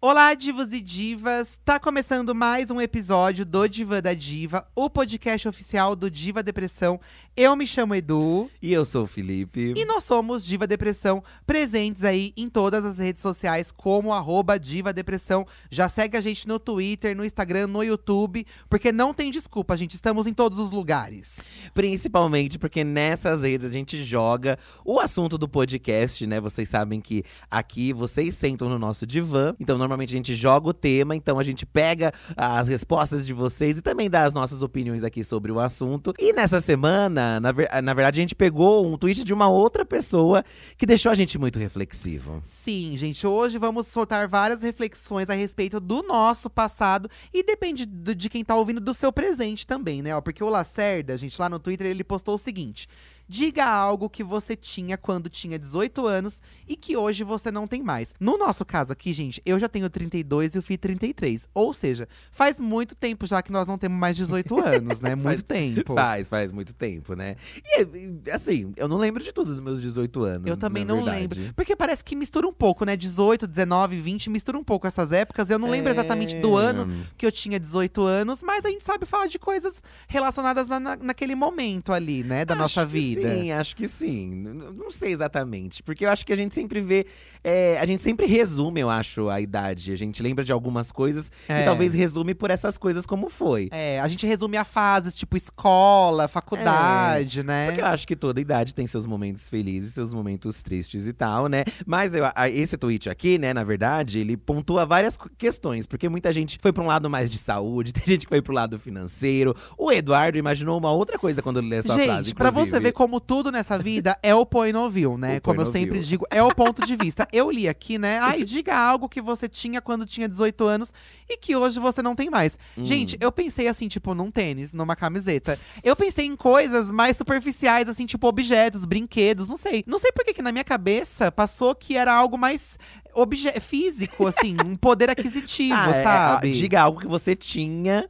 [0.00, 1.58] Olá, divos e divas!
[1.64, 7.00] Tá começando mais um episódio do Diva da Diva, o podcast oficial do Diva Depressão.
[7.36, 8.48] Eu me chamo Edu.
[8.62, 9.74] E eu sou o Felipe.
[9.76, 14.92] E nós somos Diva Depressão, presentes aí em todas as redes sociais, como arroba Diva
[14.92, 15.44] Depressão.
[15.68, 19.94] Já segue a gente no Twitter, no Instagram, no YouTube, porque não tem desculpa, gente.
[19.94, 21.58] Estamos em todos os lugares.
[21.74, 26.40] Principalmente porque nessas redes a gente joga o assunto do podcast, né?
[26.40, 30.74] Vocês sabem que aqui vocês sentam no nosso divã, então normalmente a gente joga o
[30.74, 35.02] tema, então a gente pega as respostas de vocês e também dá as nossas opiniões
[35.02, 36.12] aqui sobre o assunto.
[36.18, 39.84] E nessa semana, na, ver na verdade, a gente pegou um tweet de uma outra
[39.84, 40.44] pessoa
[40.76, 42.40] que deixou a gente muito reflexivo.
[42.44, 48.28] Sim, gente, hoje vamos soltar várias reflexões a respeito do nosso passado e depende de
[48.28, 50.18] quem tá ouvindo do seu presente também, né?
[50.20, 52.88] Porque o Lacerda, gente, lá no Twitter, ele postou o seguinte:
[53.28, 57.82] Diga algo que você tinha quando tinha 18 anos e que hoje você não tem
[57.82, 58.14] mais.
[58.18, 61.46] No nosso caso aqui, gente, eu já tenho 32 e o Fih 33.
[61.52, 65.14] Ou seja, faz muito tempo já que nós não temos mais 18 anos, né?
[65.14, 65.94] Muito faz, tempo.
[65.94, 67.36] Faz, faz muito tempo, né?
[67.64, 70.46] E assim, eu não lembro de tudo dos meus 18 anos.
[70.46, 71.38] Eu também não verdade.
[71.38, 71.54] lembro.
[71.54, 72.96] Porque parece que mistura um pouco, né?
[72.96, 75.50] 18, 19, 20, mistura um pouco essas épocas.
[75.50, 75.72] Eu não é...
[75.72, 79.38] lembro exatamente do ano que eu tinha 18 anos, mas a gente sabe falar de
[79.38, 82.46] coisas relacionadas na, naquele momento ali, né?
[82.46, 83.17] Da Acho nossa vida.
[83.22, 84.30] Sim, acho que sim.
[84.30, 85.82] Não sei exatamente.
[85.82, 87.06] Porque eu acho que a gente sempre vê.
[87.42, 89.92] É, a gente sempre resume, eu acho, a idade.
[89.92, 91.62] A gente lembra de algumas coisas é.
[91.62, 93.68] e talvez resume por essas coisas como foi.
[93.70, 97.66] É, a gente resume a fases, tipo escola, faculdade, é, né?
[97.66, 101.46] Porque eu acho que toda idade tem seus momentos felizes, seus momentos tristes e tal,
[101.46, 101.64] né?
[101.86, 105.86] Mas eu, esse tweet aqui, né, na verdade, ele pontua várias questões.
[105.86, 108.52] Porque muita gente foi pra um lado mais de saúde, tem gente que foi pro
[108.52, 109.54] lado financeiro.
[109.76, 112.28] O Eduardo imaginou uma outra coisa quando ele lê essa gente, frase.
[112.28, 115.36] Gente, pra você ver como tudo tudo nessa vida é o point of view, né?
[115.36, 116.02] O Como eu sempre view.
[116.02, 117.28] digo, é o ponto de vista.
[117.32, 118.18] Eu li aqui, né?
[118.20, 120.92] Ai, diga algo que você tinha quando tinha 18 anos
[121.28, 122.58] e que hoje você não tem mais.
[122.76, 122.84] Hum.
[122.84, 125.56] Gente, eu pensei assim, tipo, num tênis, numa camiseta.
[125.84, 129.84] Eu pensei em coisas mais superficiais, assim, tipo objetos, brinquedos, não sei.
[129.86, 132.76] Não sei por que que na minha cabeça passou que era algo mais
[133.14, 136.50] obje físico, assim, um poder aquisitivo, Ah, é, sabe?
[136.50, 138.08] é, diga algo que você tinha.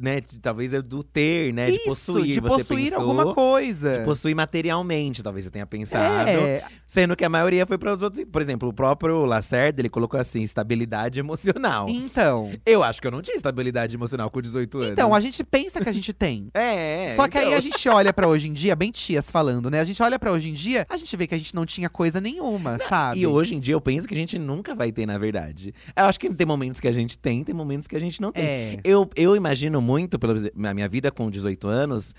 [0.00, 1.70] Né, de- talvez é do ter, né?
[1.70, 2.32] Isso, de possuir.
[2.32, 3.98] de você possuir pensou, alguma coisa.
[3.98, 6.28] De possuir materialmente, talvez você tenha pensado.
[6.28, 8.24] É, Sendo que a maioria foi para os outros.
[8.30, 11.88] Por exemplo, o próprio Lacerda, ele colocou assim: estabilidade emocional.
[11.88, 12.50] então.
[12.64, 14.90] Eu acho que eu não tinha estabilidade emocional com 18 anos.
[14.90, 16.48] Então, a gente pensa que a gente tem.
[16.58, 17.14] É.
[17.16, 17.58] Só que aí então.
[17.58, 19.80] a gente olha pra hoje em dia, bem tias falando, né?
[19.80, 21.88] A gente olha pra hoje em dia, a gente vê que a gente não tinha
[21.88, 23.20] coisa nenhuma, sabe?
[23.20, 25.72] E hoje em dia eu penso que a gente nunca vai ter, na verdade.
[25.96, 28.32] Eu acho que tem momentos que a gente tem, tem momentos que a gente não
[28.32, 28.44] tem.
[28.44, 28.80] É.
[28.84, 30.34] Eu, eu imagino muito, pela
[30.74, 32.14] minha vida com 18 anos.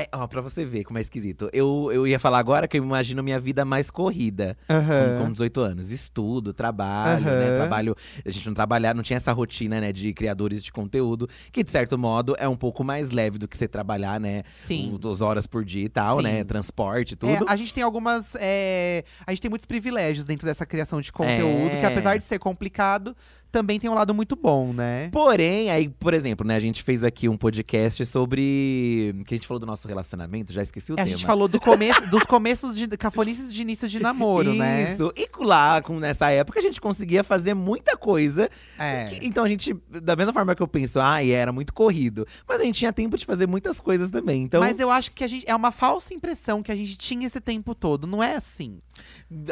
[0.00, 1.50] É, ó, pra você ver como é esquisito.
[1.52, 5.18] Eu, eu ia falar agora que eu imagino minha vida mais corrida Aham.
[5.18, 5.90] com, com 18 anos.
[5.90, 7.48] Estudo, trabalho, né?
[7.48, 7.56] Aham.
[7.56, 7.96] Trabalho.
[8.24, 11.70] A gente não trabalhar, não tinha essa rotina, né, de criadores de conteúdo, que de
[11.72, 14.44] certo modo é um pouco mais leve do que você trabalhar, né?
[14.46, 14.92] Sim.
[14.94, 16.22] o- Duas horas por dia e tal, Sim.
[16.22, 16.44] né?
[16.44, 17.46] Transporte, É, tudo.
[17.48, 18.36] a gente tem algumas.
[18.38, 21.80] é, a gente tem muitos privilégios dentro dessa criação de conteúdo, É.
[21.80, 23.16] que apesar de ser complicado,
[23.50, 25.08] também tem um lado muito bom, né?
[25.10, 29.14] Porém, aí, por exemplo, né, a gente fez aqui um podcast sobre.
[29.26, 31.08] que a gente falou do nosso relacionamento, já esqueci o a tema.
[31.08, 34.92] gente falou do começo, dos começos de cafonices de início de namoro, né?
[34.92, 35.12] Isso.
[35.16, 38.48] E lá, com, nessa época, a gente conseguia fazer muita coisa.
[38.78, 39.04] É.
[39.06, 42.26] Que- então a gente, da mesma forma que eu penso, ah, era muito corrido.
[42.46, 44.42] Mas a gente tinha tempo de fazer muitas coisas também.
[44.42, 45.48] Então, Mas eu acho que a gente.
[45.48, 48.06] É uma falsa impressão que a gente tinha esse tempo todo.
[48.06, 48.78] Não é assim.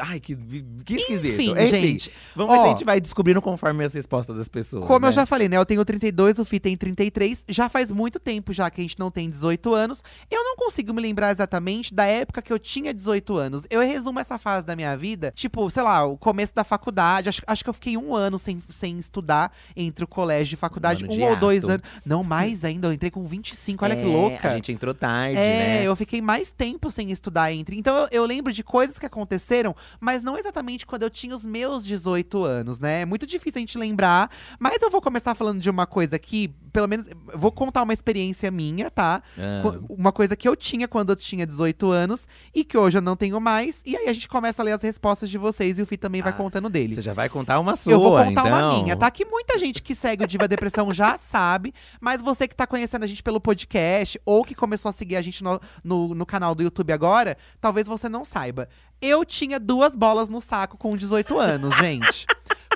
[0.00, 0.36] Ai, que,
[0.84, 1.34] que esquisito.
[1.34, 4.86] Enfim, gente, Vamos ver ó, se a gente vai descobrindo conforme as respostas das pessoas.
[4.86, 5.08] Como né?
[5.08, 5.56] eu já falei, né?
[5.56, 7.44] Eu tenho 32, o Fih tem 33.
[7.48, 10.02] Já faz muito tempo já que a gente não tem 18 anos.
[10.30, 13.66] Eu não consigo me lembrar exatamente da época que eu tinha 18 anos.
[13.70, 17.28] Eu resumo essa fase da minha vida, tipo, sei lá, o começo da faculdade.
[17.28, 21.04] Acho, acho que eu fiquei um ano sem, sem estudar entre o colégio e faculdade.
[21.04, 21.72] Um Um, ou dois ato.
[21.74, 21.86] anos.
[22.04, 22.88] Não, mais ainda.
[22.88, 24.50] Eu entrei com 25, olha que É, louca.
[24.50, 25.82] A gente entrou tarde, É, né?
[25.84, 27.78] eu fiquei mais tempo sem estudar entre.
[27.78, 29.35] Então eu, eu lembro de coisas que aconteceram,
[30.00, 33.02] mas não exatamente quando eu tinha os meus 18 anos, né?
[33.02, 34.30] É muito difícil a gente lembrar.
[34.58, 38.50] Mas eu vou começar falando de uma coisa aqui, pelo menos, vou contar uma experiência
[38.50, 39.22] minha, tá?
[39.38, 39.62] Ah.
[39.88, 43.16] Uma coisa que eu tinha quando eu tinha 18 anos e que hoje eu não
[43.16, 43.82] tenho mais.
[43.84, 46.22] E aí a gente começa a ler as respostas de vocês e o Fih também
[46.22, 46.94] vai Ah, contando dele.
[46.94, 48.46] Você já vai contar uma sua, Eu vou contar então.
[48.46, 49.10] uma minha, tá?
[49.10, 53.04] Que muita gente que segue o Diva Depressão já sabe, mas você que tá conhecendo
[53.04, 56.54] a gente pelo podcast ou que começou a seguir a gente no, no, no canal
[56.54, 58.68] do YouTube agora, talvez você não saiba.
[59.00, 62.26] Eu tinha duas bolas no saco com 18 anos, gente.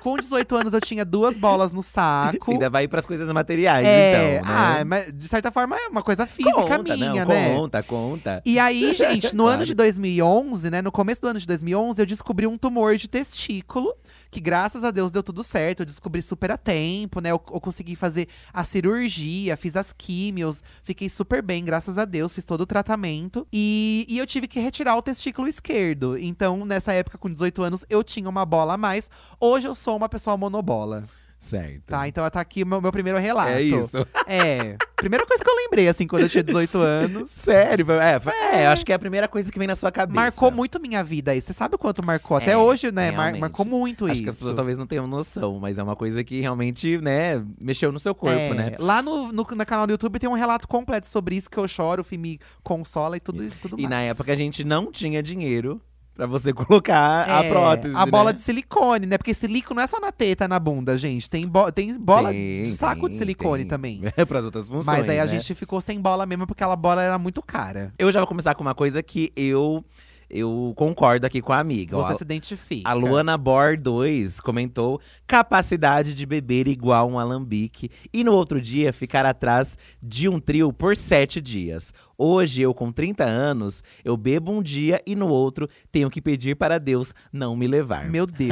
[0.03, 2.47] Com 18 anos eu tinha duas bolas no saco.
[2.47, 4.57] Você ainda vai pras coisas materiais, é, então, né?
[4.57, 7.55] ah, mas de certa forma é uma coisa física conta, minha, não, né?
[7.55, 8.43] Conta, conta.
[8.47, 9.57] E aí, gente, no Claro.
[9.57, 13.09] ano de 2011, né, no começo do ano de 2011, eu descobri um tumor de
[13.09, 13.95] testículo,
[14.31, 17.61] que graças a Deus deu tudo certo, eu descobri super a tempo, né, eu, eu
[17.61, 22.63] consegui fazer a cirurgia, fiz as químios, fiquei super bem, graças a Deus, fiz todo
[22.63, 23.47] o tratamento.
[23.53, 27.85] E, e eu tive que retirar o testículo esquerdo, então nessa época, com 18 anos,
[27.91, 29.11] eu tinha uma bola a mais.
[29.41, 31.05] Hoje eu sou uma pessoa monobola,
[31.41, 31.85] Certo.
[31.87, 32.07] tá?
[32.07, 33.51] Então tá aqui o meu, meu primeiro relato.
[33.51, 34.07] É isso.
[34.27, 37.31] É, primeira coisa que eu lembrei, assim, quando eu tinha 18 anos.
[37.31, 37.91] Sério?
[37.93, 40.15] É, foi- é, eu acho que é a primeira coisa que vem na sua cabeça.
[40.21, 41.41] Marcou muito minha vida aí.
[41.41, 42.37] Você sabe o quanto marcou?
[42.37, 43.11] Até É, hoje, né?
[43.11, 44.23] mar- marcou muito Acho isso.
[44.23, 47.91] que as pessoas talvez não tenham noção, mas é uma coisa que realmente, né, mexeu
[47.91, 48.73] no seu corpo, É, né?
[48.79, 51.67] Lá no, no, no canal do YouTube tem um relato completo sobre isso, que eu
[51.67, 53.91] choro, o filme me consola e tudo, tudo E mais.
[53.91, 55.81] na época a gente não tinha dinheiro
[56.29, 57.95] pra você colocar a É, prótese.
[57.97, 58.33] A bola né?
[58.35, 59.19] de silicone, né?
[59.19, 61.29] Porque silico não é só na teta, na bunda, gente.
[61.29, 63.69] Tem, bo tem bola Tem, de saco de tem, silicone tem.
[63.69, 64.01] também.
[64.17, 64.87] É pras outras funções.
[64.87, 65.31] Mas aí a né?
[65.31, 67.93] gente ficou sem bola mesmo, porque aquela bola era muito cara.
[67.99, 69.85] Eu já vou começar com uma coisa que eu,
[70.31, 71.97] eu concordo aqui com a amiga.
[71.97, 72.07] ó.
[72.07, 72.89] Você se identifica.
[72.89, 78.93] A Luana Bor 2 comentou capacidade de beber igual um alambique e no outro dia
[78.93, 81.93] ficar atrás de um trio por sete dias.
[82.17, 86.55] Hoje, eu com 30 anos, eu bebo um dia e no outro tenho que pedir
[86.55, 88.05] para Deus não me levar.
[88.11, 88.51] Meu Deus.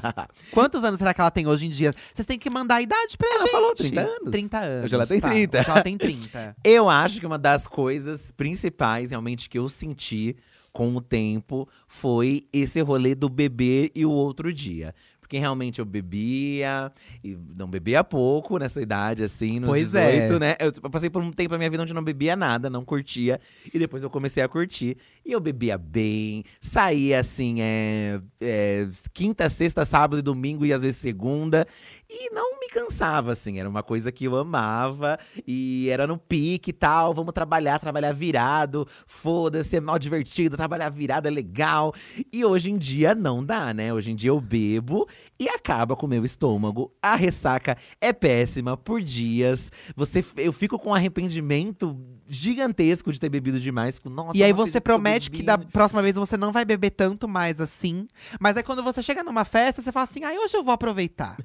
[0.50, 1.94] Quantos anos será que ela tem hoje em dia?
[2.12, 3.50] Vocês têm que mandar a idade pra Ela gente.
[3.52, 4.30] falou 30 anos.
[4.30, 4.84] 30 anos.
[4.86, 5.28] Hoje ela tem tá.
[5.30, 5.58] 30.
[5.60, 6.56] Hoje ela tem 30.
[6.64, 10.34] Eu acho que uma das coisas principais, realmente, que eu senti
[10.74, 14.92] com o tempo foi esse rolê do beber e o outro dia.
[15.20, 16.92] Porque realmente eu bebia,
[17.22, 20.38] e não bebia pouco nessa idade, assim, nos Pois 18, é.
[20.38, 20.56] né?
[20.58, 23.40] Eu passei por um tempo na minha vida onde eu não bebia nada, não curtia.
[23.72, 24.98] E depois eu comecei a curtir.
[25.24, 30.82] E eu bebia bem, saía assim, é, é, quinta, sexta, sábado e domingo, e às
[30.82, 31.66] vezes segunda.
[32.16, 33.58] E não me cansava, assim.
[33.58, 35.18] Era uma coisa que eu amava.
[35.44, 37.12] E era no pique e tal.
[37.12, 38.86] Vamos trabalhar, trabalhar virado.
[39.04, 40.56] Foda-se, é mal divertido.
[40.56, 41.92] Trabalhar virado é legal.
[42.32, 43.92] E hoje em dia não dá, né?
[43.92, 45.08] Hoje em dia eu bebo
[45.38, 46.92] e acaba com o meu estômago.
[47.02, 49.72] A ressaca é péssima por dias.
[49.96, 53.96] Você, eu fico com um arrependimento gigantesco de ter bebido demais.
[53.96, 56.90] Fico, Nossa, E aí você que promete que da próxima vez você não vai beber
[56.90, 58.06] tanto mais assim.
[58.40, 61.36] Mas aí quando você chega numa festa, você fala assim: ai, hoje eu vou aproveitar.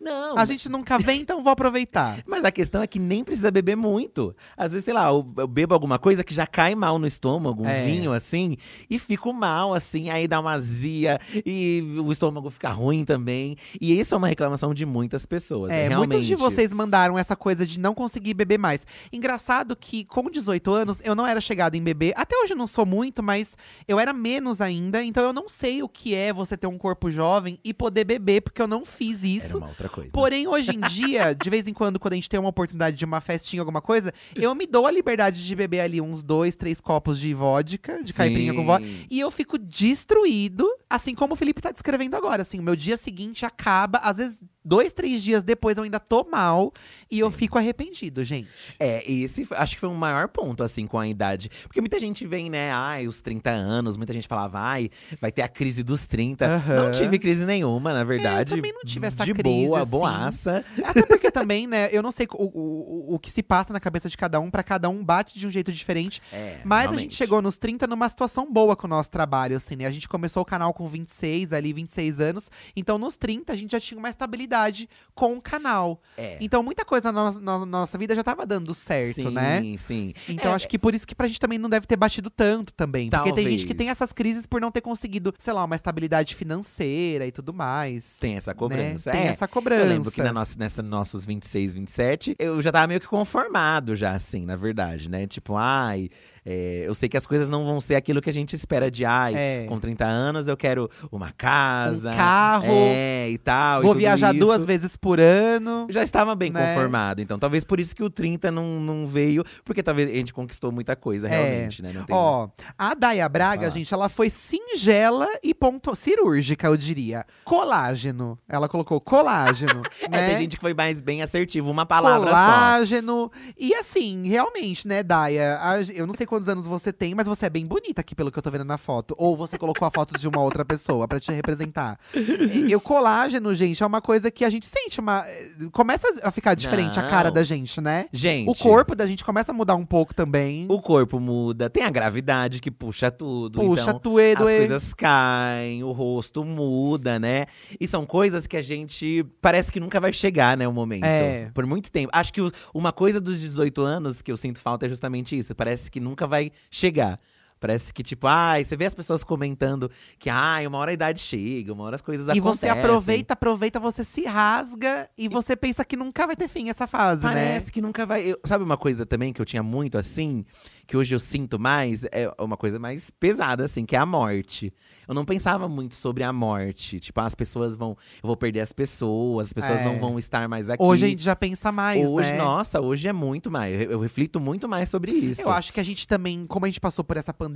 [0.00, 2.22] Não, A gente nunca vem, então vou aproveitar.
[2.26, 4.34] Mas a questão é que nem precisa beber muito.
[4.56, 7.64] Às vezes, sei lá, eu, eu bebo alguma coisa que já cai mal no estômago,
[7.64, 7.84] um É.
[7.84, 8.56] vinho assim,
[8.88, 13.56] e fico mal, assim, aí dá uma azia e o estômago fica ruim também.
[13.80, 15.72] E isso é uma reclamação de muitas pessoas.
[15.72, 16.08] É, realmente.
[16.10, 18.86] muitos de vocês mandaram essa coisa de não conseguir beber mais.
[19.12, 22.12] Engraçado que, com 18 anos, eu não era chegada em beber.
[22.16, 25.02] Até hoje eu não sou muito, mas eu era menos ainda.
[25.04, 28.40] Então eu não sei o que é você ter um corpo jovem e poder beber,
[28.42, 29.60] porque eu não fiz isso.
[29.90, 30.10] Coisa.
[30.12, 33.04] Porém, hoje em dia, de vez em quando, quando a gente tem uma oportunidade de
[33.04, 36.80] uma festinha, alguma coisa, eu me dou a liberdade de beber ali uns dois, três
[36.80, 38.86] copos de vodka, de caipirinha com vodka.
[38.86, 39.06] Sim.
[39.10, 42.42] E eu fico destruído, assim como o Felipe tá descrevendo agora.
[42.42, 46.24] Assim, o meu dia seguinte acaba, às vezes, dois, três dias depois eu ainda tô
[46.30, 46.72] mal
[47.10, 48.48] e eu fico arrependido, gente.
[48.78, 51.50] É, esse acho que foi um maior ponto, assim, com a idade.
[51.62, 54.90] Porque muita gente vem, né, ai, os 30 anos, muita gente falava, ai,
[55.20, 56.44] vai ter a crise dos 30.
[56.46, 56.84] Aham.
[56.84, 58.54] Não tive crise nenhuma, na verdade.
[58.56, 59.90] também não tive essa de crise, boa, assim.
[59.90, 60.64] boaça.
[60.84, 64.08] Até porque também, né, eu não sei o, o, o- que se passa na cabeça
[64.08, 66.20] de cada um, pra cada um bate de um jeito diferente.
[66.32, 67.02] É, Mas a realmente.
[67.02, 69.86] gente chegou nos 30 numa situação boa com o nosso trabalho, assim, né?
[69.86, 72.50] A gente começou o canal com 26, ali, 26 anos.
[72.76, 76.00] Então, nos 30, a gente já tinha uma estabilidade com o canal.
[76.16, 76.36] É.
[76.40, 79.62] Então, muita coisa na, nossa- na nossa vida já tava dando certo, sim, né?
[79.78, 82.30] Sim, Então, É, acho que por isso que pra gente também não deve ter batido
[82.30, 83.10] tanto também.
[83.10, 83.78] Porque tem gente que Talvez.
[83.78, 88.16] tem essas crises por não ter conseguido, sei lá, uma estabilidade financeira e tudo mais.
[88.18, 89.10] Tem essa cobrança.
[89.12, 89.18] Né?
[89.18, 89.32] Tem é.
[89.32, 89.82] essa cobrança.
[89.82, 93.94] Eu lembro que na nossa, nessa nossos 26, 27, eu já tava meio que conformado
[93.96, 95.26] já, assim, na verdade, né?
[95.26, 96.10] Tipo, ai,
[96.44, 99.04] é, eu sei que as coisas não vão ser aquilo que a gente espera de,
[99.04, 99.64] ai, É.
[99.68, 102.10] com 30 anos eu quero uma casa.
[102.10, 102.66] Um carro.
[102.68, 103.80] É, e tal.
[103.80, 104.40] e Vou tudo viajar isso.
[104.44, 105.86] duas vezes por ano.
[105.90, 106.74] Já estava bem né?
[106.74, 110.32] conformado, então talvez por isso que o 30 não, não veio, porque talvez a gente
[110.32, 111.30] conquistou muita coisa, É.
[111.30, 111.90] realmente, né?
[111.94, 117.24] Não tem- Ó, a Daya Braga, gente, ela foi singela e ponto cirúrgica, eu diria.
[117.44, 118.38] Colágeno.
[118.48, 120.28] Ela colocou colágeno, É, né?
[120.30, 122.34] tem gente que foi mais bem assertivo, uma palavra só.
[122.36, 123.30] Colágeno.
[123.58, 125.58] E assim, realmente, né, Daya?
[125.94, 128.38] Eu não sei quantos anos você tem, mas você é bem bonita aqui, pelo que
[128.38, 129.14] eu tô vendo na foto.
[129.18, 131.98] Ou você colocou a foto de uma outra pessoa pra te representar.
[132.14, 135.24] E, e o colágeno, gente, é uma coisa que a gente sente uma.
[135.72, 137.34] Começa a ficar diferente a cara Não.
[137.34, 138.06] da gente, né?
[138.12, 138.48] Gente.
[138.48, 140.66] O corpo da gente começa a mudar um pouco também.
[140.70, 143.58] O corpo muda, tem a gravidade que puxa tudo.
[143.60, 147.46] Puxa, então, tuê, as coisas caem, o rosto muda, né?
[147.80, 150.66] E são coisas que a gente parece que nunca vai chegar, né?
[150.68, 151.04] O momento.
[151.04, 151.50] É.
[151.52, 152.10] Por muito tempo.
[152.12, 155.54] Acho que o- uma coisa dos 18 anos que eu sinto falta é justamente isso.
[155.54, 157.18] Parece que nunca vai chegar.
[157.60, 161.20] Parece que, tipo, ai, você vê as pessoas comentando que, ai, uma hora a idade
[161.20, 162.70] chega, uma hora as coisas E você acontecem.
[162.70, 167.24] aproveita, aproveita, você se rasga e você pensa que nunca vai ter fim essa fase,
[167.26, 167.32] né?
[167.32, 168.22] Parece que nunca vai.
[168.32, 170.44] eu- sabe uma coisa também que eu tinha muito assim,
[170.86, 172.04] que hoje eu sinto mais?
[172.04, 174.72] É uma coisa mais pesada, assim, que é a morte.
[175.06, 176.98] Eu não pensava muito sobre a morte.
[176.98, 177.90] Tipo, ah, as pessoas vão.
[178.22, 179.84] Eu vou perder as pessoas, as pessoas É.
[179.84, 180.82] não vão estar mais aqui.
[180.82, 182.38] Hoje a gente já pensa mais, Hoje, né?
[182.38, 183.74] nossa, hoje é muito mais.
[183.82, 185.42] Eu, eu reflito muito mais sobre isso.
[185.42, 187.49] Eu acho que a gente também, como a gente passou por essa pandemia,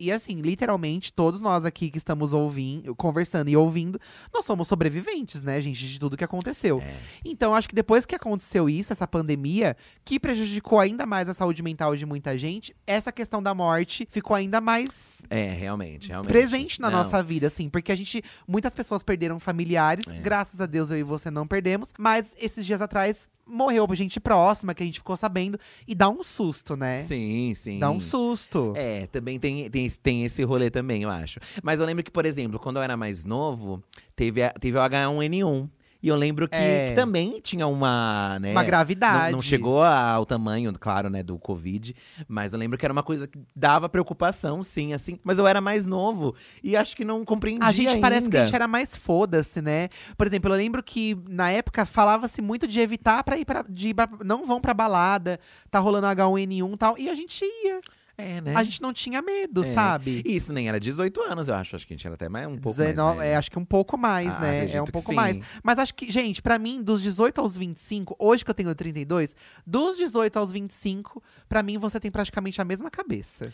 [0.00, 3.98] e assim, literalmente, todos nós aqui que estamos ouvindo, conversando e ouvindo,
[4.32, 6.80] nós somos sobreviventes, né, gente, de tudo que aconteceu.
[6.80, 6.94] É.
[7.24, 11.62] Então, acho que depois que aconteceu isso, essa pandemia, que prejudicou ainda mais a saúde
[11.62, 16.30] mental de muita gente, essa questão da morte ficou ainda mais É, realmente, realmente.
[16.30, 16.98] presente na Não.
[16.98, 20.14] nossa vida, assim, porque a gente, muitas pessoas perderam familiares, É.
[20.20, 24.74] graças a Deus eu e você não perdemos, mas esses dias atrás morreu gente próxima
[24.74, 26.98] que a gente ficou sabendo e dá um susto, né?
[26.98, 27.78] Sim, sim.
[27.78, 28.72] Dá um susto.
[28.76, 31.40] É, também tem, tem, esse- tem esse rolê também, eu acho.
[31.62, 33.82] Mas eu lembro que, por exemplo, quando eu era mais novo,
[34.14, 35.68] teve, a- teve o H1N1.
[36.00, 36.90] E eu lembro que, É.
[36.90, 38.52] que também tinha uma, né?
[38.52, 39.24] Uma gravidade.
[39.26, 41.94] Não, não chegou ao tamanho, claro, né, do Covid.
[42.28, 45.18] Mas eu lembro que era uma coisa que dava preocupação, sim, assim.
[45.24, 48.40] Mas eu era mais novo e acho que não compreendia A gente parece que a
[48.40, 48.46] ainda.
[48.46, 49.88] gente era mais foda-se, né?
[50.16, 53.88] Por exemplo, eu lembro que na época falava-se muito de evitar para ir para de
[53.88, 55.40] ir pra- não vão pra balada,
[55.70, 57.80] tá rolando H1N1 e tal, e a gente ia.
[58.20, 58.52] É, né?
[58.56, 59.72] A gente não tinha medo, É.
[59.72, 60.22] sabe?
[60.26, 61.76] E Isso nem era 18 anos, eu acho.
[61.76, 63.30] Acho que a gente era até mais, um pouco mais 19 velho.
[63.30, 64.70] é, acho que um pouco mais, Ah, né?
[64.72, 65.40] É um pouco mais.
[65.62, 69.36] Mas acho que, gente, pra mim, dos 18 aos 25, hoje que eu tenho 32,
[69.64, 73.52] dos 18 aos 25, pra mim você tem praticamente a mesma cabeça.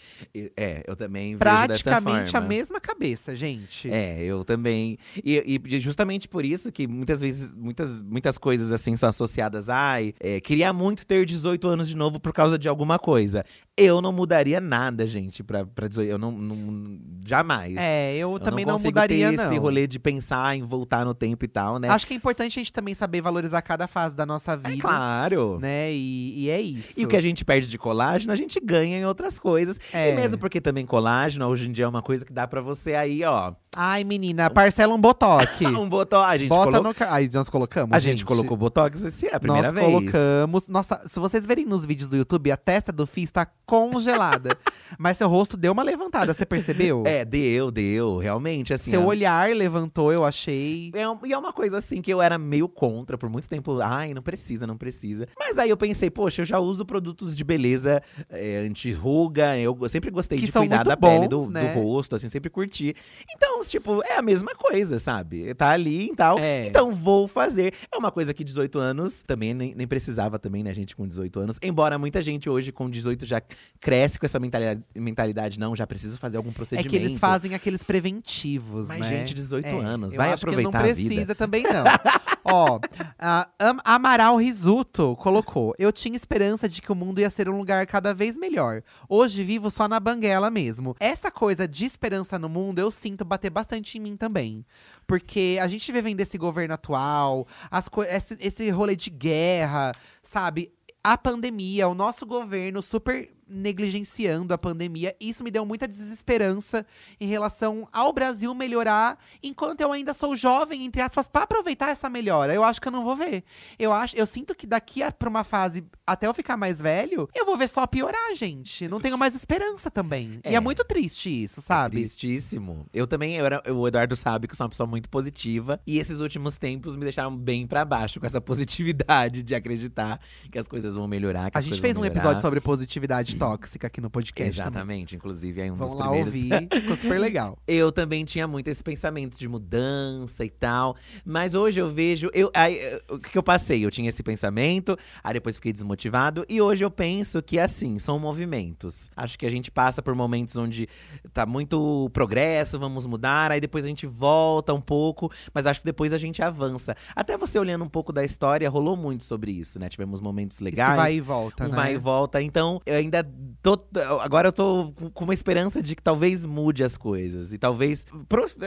[0.57, 3.91] É, eu também vejo Praticamente a mesma cabeça, gente.
[3.91, 4.97] É, eu também.
[5.23, 9.69] E, e justamente por isso que muitas vezes, muitas, muitas coisas assim são associadas.
[9.69, 13.45] Ai, é, queria muito ter 18 anos de novo por causa de alguma coisa.
[13.77, 16.11] Eu não mudaria nada, gente, pra, pra 18.
[16.11, 16.31] Eu não.
[16.33, 17.77] não jamais.
[17.77, 19.45] É, eu, Eu também não, consigo mudaria, ter não.
[19.45, 21.89] esse rolê de pensar em voltar no tempo e tal, né?
[21.89, 24.75] Acho que é importante a gente também saber valorizar cada fase da nossa vida.
[24.75, 25.59] é claro.
[25.61, 25.93] Né?
[25.93, 27.01] E, e é isso.
[27.01, 29.79] E o que a gente perde de colágeno, a gente ganha em outras coisas.
[29.93, 30.11] É.
[30.13, 32.95] E mesmo porque também colágeno, hoje em dia, é uma coisa que dá pra você
[32.95, 33.55] aí, ó.
[33.77, 35.61] Ai, menina, parcela um botox.
[35.75, 36.29] Um botox.
[36.33, 36.83] A gente Bota colocou.
[36.89, 36.95] no.
[36.95, 37.95] ca- Ai, nós colocamos.
[37.97, 39.87] A gente, colocou botox esse é a primeira Nós vez.
[39.93, 40.69] colocamos.
[40.69, 44.57] Nossa, se vocês verem nos vídeos do YouTube, a testa do Fih está congelada.
[44.99, 47.03] mas seu rosto deu uma levantada, você percebeu?
[47.07, 48.19] É, deu, deu.
[48.19, 48.91] Realmente, assim.
[48.93, 49.07] Seu ó.
[49.07, 50.93] olhar levantou, eu achei.
[50.95, 53.81] É E é uma coisa assim que eu era meio contra por muito tempo.
[53.81, 55.27] Ai, não precisa, não precisa.
[55.39, 59.59] Mas aí eu pensei, poxa, eu já uso produtos de beleza é, anti-ruga.
[59.59, 61.73] Eu sempre gostei Que de cuidar da pele bons, do, né?
[61.73, 62.95] do rosto, assim, sempre curti.
[63.35, 65.55] Então, tipo, é a mesma coisa, sabe?
[65.55, 66.39] Tá ali e tal.
[66.39, 66.67] É.
[66.67, 67.75] Então vou fazer.
[67.93, 71.41] É uma coisa que 18 anos também nem, nem precisava também, né, gente, com 18
[71.41, 71.59] anos.
[71.63, 73.43] Embora muita gente hoje com 18 já
[73.81, 76.91] cresce com essa mentalidade, mentalidade não, já preciso fazer algum É procedimento.
[76.91, 79.09] que eles fazem aqueles preventivos, Mas, né?
[79.09, 81.09] gente, 18 É, anos, vai aproveitar não a vida.
[81.09, 81.85] precisa também, não.
[82.47, 82.79] Ó,
[83.19, 87.57] a Am- Amaral Risuto colocou: Eu tinha esperança de que o mundo ia ser um
[87.57, 88.83] lugar cada vez melhor.
[89.09, 90.95] Hoje vivo só na banguela mesmo.
[91.01, 94.67] Essa coisa de esperança no mundo eu sinto bater bastante em mim também.
[95.07, 99.93] Porque a gente vivendo esse governo atual, as esse, esse rolê de guerra,
[100.23, 100.73] sabe?
[101.03, 106.87] A pandemia, o nosso governo super negligenciando a pandemia, isso me deu muita desesperança
[107.21, 112.09] em relação ao Brasil melhorar enquanto eu ainda sou jovem, entre aspas, pra aproveitar essa
[112.09, 112.55] melhora.
[112.55, 113.45] Eu acho que eu não vou ver.
[113.79, 117.29] Eu acho, eu sinto que daqui a, pra uma fase até eu ficar mais velho,
[117.35, 118.87] eu vou ver só piorar, gente.
[118.89, 120.41] Não tenho mais esperança também.
[120.45, 120.55] E É.
[120.55, 121.97] é muito triste isso, sabe?
[121.99, 122.87] Tristíssimo.
[122.93, 125.81] Eu também, eu era, o Eduardo sabe que eu sou uma pessoa muito positiva.
[125.87, 130.21] E esses últimos tempos me deixaram bem pra baixo com essa positividade de acreditar
[130.51, 131.51] que as coisas vão melhorar.
[131.55, 134.71] A gente fez um episódio sobre positividade tóxica aqui no podcast também.
[134.73, 136.35] Exatamente, inclusive é um Vamos dos lá primeiros.
[136.35, 137.59] ouvir, ficou super legal.
[137.67, 140.97] Eu também tinha muito esse pensamento de mudança e tal.
[141.25, 142.31] Mas hoje eu vejo.
[142.33, 142.79] Eu, aí,
[143.11, 143.85] o que eu passei?
[143.85, 146.45] Eu tinha esse pensamento, aí depois fiquei desmotivado.
[146.49, 149.11] E hoje eu penso que, assim, são movimentos.
[149.17, 150.89] Acho que a gente passa por momentos onde
[151.33, 155.87] tá muito progresso, vamos mudar, aí depois a gente volta um pouco, mas acho que
[155.87, 156.97] depois a gente avança.
[157.15, 159.89] Até você olhando um pouco da história, rolou muito sobre isso, né?
[159.89, 161.75] Tivemos momentos Esse legais vai e volta, um né?
[161.75, 162.43] vai e volta.
[162.43, 163.24] Então, eu ainda
[163.63, 163.79] tô,
[164.21, 167.53] agora eu tô com uma esperança de que talvez mude as coisas.
[167.53, 168.05] E talvez.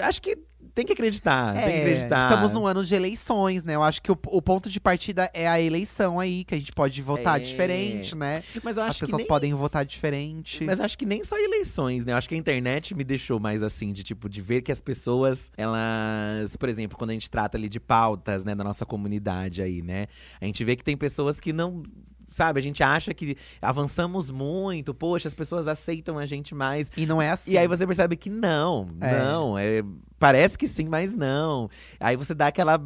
[0.02, 0.38] Acho que
[0.74, 2.30] tem que acreditar, é, tem que acreditar.
[2.30, 3.74] Estamos num ano de eleições, né?
[3.74, 6.72] Eu acho que o, o, ponto de partida é a eleição aí, que a gente
[6.72, 7.44] pode votar é.
[7.44, 8.44] diferente, né?
[8.64, 9.28] Mas eu acho As pessoas nem...
[9.28, 10.64] podem votar diferente.
[10.64, 12.14] Mas eu acho que nem só eleições, né?
[12.14, 14.80] Eu acho que a internet me deixou mais assim, de tipo, de ver que as
[14.80, 16.56] pessoas, elas.
[16.58, 20.08] Por exemplo, quando a gente trata ali de pautas, né, da nossa comunidade aí, né?
[20.40, 21.82] A gente vê que tem pessoas que não
[22.28, 22.60] sabe?
[22.60, 26.92] A gente acha que avançamos muito, poxa, as pessoas aceitam a gente mais.
[26.96, 27.52] E não é assim.
[27.52, 29.20] E aí você percebe que não, é.
[29.20, 29.58] não.
[29.58, 29.84] É,
[30.20, 31.70] parece que sim, mas não.
[32.00, 32.80] Aí você dá aquela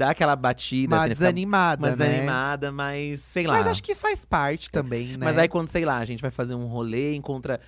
[0.00, 0.94] dá aquela batida.
[0.94, 2.72] Uma assim, desanimada, uma desanimada, né?
[2.72, 3.54] mas sei lá.
[3.54, 5.24] Mas acho que faz parte também, né?
[5.24, 7.60] Mas aí quando, sei lá, a gente vai fazer um rolê, encontra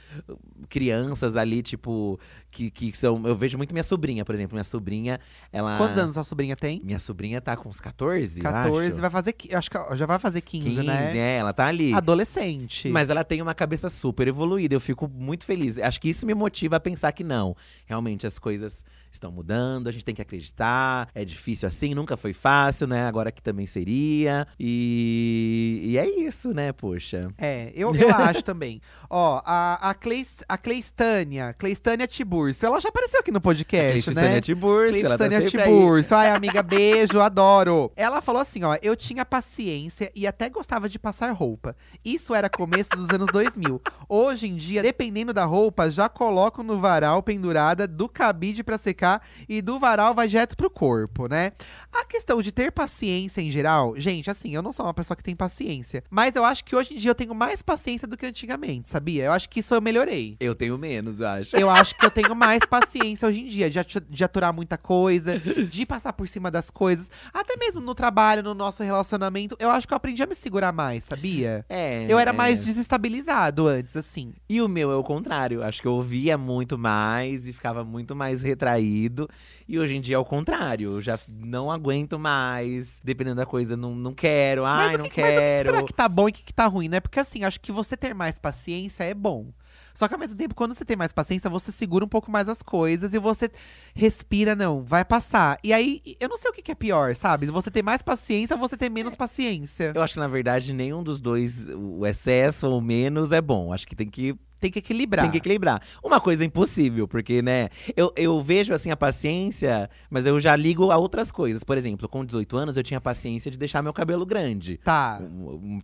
[0.69, 2.19] crianças ali, tipo,
[2.53, 3.27] que, que são.
[3.27, 4.55] Eu vejo muito minha sobrinha, por exemplo.
[4.55, 5.19] Minha sobrinha,
[5.51, 5.79] ela.
[5.79, 6.81] Quantos anos a sobrinha tem?
[6.85, 8.41] Minha sobrinha tá com uns 14.
[8.41, 9.35] 14, vai fazer.
[9.53, 11.17] Acho que já vai fazer 15, 15 né?
[11.17, 11.95] É, ela tá ali.
[11.95, 12.89] Adolescente.
[12.91, 14.75] Mas ela tem uma cabeça super evoluída.
[14.75, 15.79] Eu fico muito feliz.
[15.79, 17.57] Acho que isso me motiva a pensar que não.
[17.87, 21.09] Realmente as coisas estão mudando, a gente tem que acreditar.
[21.15, 23.07] É difícil assim, nunca foi fácil, né?
[23.07, 24.47] Agora que também seria.
[24.59, 27.21] E, e é isso, né, poxa.
[27.39, 28.81] É, eu, eu acho também.
[29.09, 32.07] Ó, a, a, Cleis, a Cleistânia, Cleistânia
[32.43, 34.41] Tiburcio, ela já apareceu aqui no podcast, a né?
[34.41, 36.17] Cleistânia ela tá Tiburcio.
[36.17, 37.93] Ai, amiga, beijo, adoro.
[37.95, 41.77] Ela falou assim, ó, eu tinha paciência e até gostava de passar roupa.
[42.05, 43.81] Isso era começo dos anos 2000.
[44.09, 49.23] Hoje em dia, dependendo da roupa, já coloco no varal pendurada do cabide para secar
[49.49, 51.53] e do varal vai direto pro corpo, né?
[51.93, 55.23] A questão de ter paciência em geral, gente, assim, eu não sou uma pessoa que
[55.23, 58.27] tem paciência, mas eu acho que hoje em dia eu tenho mais paciência do que
[58.27, 59.25] antigamente, sabia?
[59.25, 60.37] Eu acho que isso eu melhorei.
[60.41, 61.57] Eu tenho menos, eu acho.
[61.57, 65.39] Eu acho que eu tenho mais paciência hoje em dia, de, de aturar muita coisa,
[65.39, 69.87] de passar por cima das coisas, até mesmo no trabalho, no nosso relacionamento, eu acho
[69.87, 71.65] que eu aprendi a me segurar mais, sabia?
[71.69, 72.07] É.
[72.09, 72.33] Eu era é.
[72.33, 74.33] mais desestabilizado antes, assim.
[74.49, 75.63] E o meu é o contrário.
[75.63, 79.29] Acho que eu ouvia muito mais e ficava muito mais retraído
[79.69, 80.97] e hoje em dia é o contrário.
[80.97, 83.01] Eu já não aguento mais.
[83.03, 84.65] Dependendo da coisa, não, não quero.
[84.65, 85.27] Ai, não que, quero.
[85.27, 87.01] Mas o que será que tá bom e o que, que tá ruim, né?
[87.01, 89.47] Porque assim, acho que você ter mais paciência é bom.
[89.95, 92.49] Só que ao mesmo tempo, quando você tem mais paciência, você segura um pouco mais
[92.49, 93.51] as coisas e você
[93.95, 95.59] respira, não, vai passar.
[95.63, 97.47] E aí, eu não sei o que, que é pior, sabe?
[97.47, 99.93] Você ter mais paciência ou você ter menos paciência.
[99.95, 103.73] Eu acho que, na verdade, nenhum dos dois, o excesso ou menos, é bom.
[103.73, 105.25] Acho que tem que tem que equilibrar.
[105.25, 105.83] Tem que equilibrar.
[106.03, 110.55] Uma coisa é impossível, porque, né, eu, eu vejo assim a paciência, mas eu já
[110.55, 111.65] ligo a outras coisas.
[111.65, 114.79] Por exemplo, com 18 anos eu tinha paciência de deixar meu cabelo grande.
[114.85, 115.21] Tá.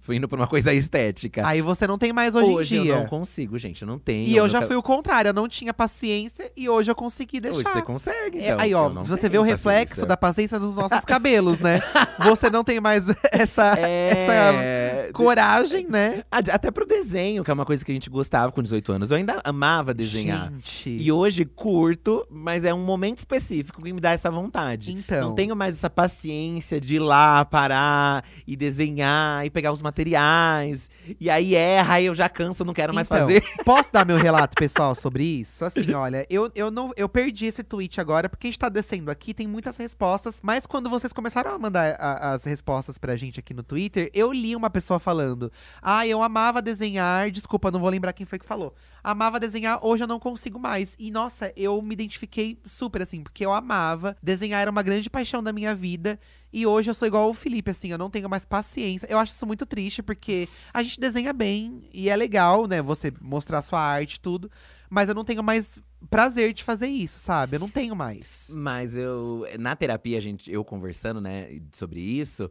[0.08, 1.46] Indo pra uma coisa estética.
[1.46, 2.92] Aí você não tem mais hoje, hoje em dia.
[2.92, 3.82] eu não consigo, gente.
[3.82, 4.28] Eu não tenho.
[4.28, 7.58] E eu já fui o contrário, eu não tinha paciência e hoje eu consegui deixar.
[7.58, 8.58] Hoje você consegue, então.
[8.58, 10.06] É, aí, ó, você vê o reflexo paciência.
[10.06, 11.80] da paciência dos nossos cabelos, né?
[12.20, 14.10] você não tem mais essa, é...
[14.10, 16.22] essa coragem, né?
[16.30, 19.10] Até pro desenho, que é uma coisa que a gente gostava com 18 anos.
[19.10, 20.52] Eu ainda amava desenhar.
[20.52, 20.90] Gente.
[20.90, 24.92] E hoje curto, mas é um momento específico que me dá essa vontade.
[24.92, 25.28] Então.
[25.28, 30.90] Não tenho mais essa paciência de ir lá, parar e desenhar e pegar os materiais.
[31.20, 33.42] E aí erra, e eu já canso, não quero mais então, fazer.
[33.64, 35.64] Posso dar meu relato pessoal sobre isso?
[35.64, 39.10] Assim, olha, eu, eu, não, eu perdi esse tweet agora, porque a gente tá descendo
[39.10, 40.40] aqui, tem muitas respostas.
[40.42, 44.32] Mas quando vocês começaram a mandar a, as respostas pra gente aqui no Twitter, eu
[44.32, 45.50] li uma pessoa falando:
[45.82, 47.30] Ah, eu amava desenhar.
[47.30, 48.57] Desculpa, não vou lembrar quem foi que falou
[49.02, 50.94] amava desenhar, hoje eu não consigo mais.
[50.98, 54.16] E nossa, eu me identifiquei super assim, porque eu amava.
[54.22, 56.18] Desenhar era uma grande paixão da minha vida.
[56.52, 59.06] E hoje eu sou igual o Felipe, assim, eu não tenho mais paciência.
[59.10, 62.80] Eu acho isso muito triste, porque a gente desenha bem e é legal, né?
[62.80, 64.50] Você mostrar sua arte e tudo.
[64.88, 67.56] Mas eu não tenho mais prazer de fazer isso, sabe?
[67.56, 68.50] Eu não tenho mais.
[68.54, 69.46] Mas eu.
[69.58, 72.50] Na terapia, gente, eu conversando, né, sobre isso,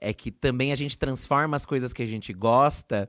[0.00, 3.08] é que também a gente transforma as coisas que a gente gosta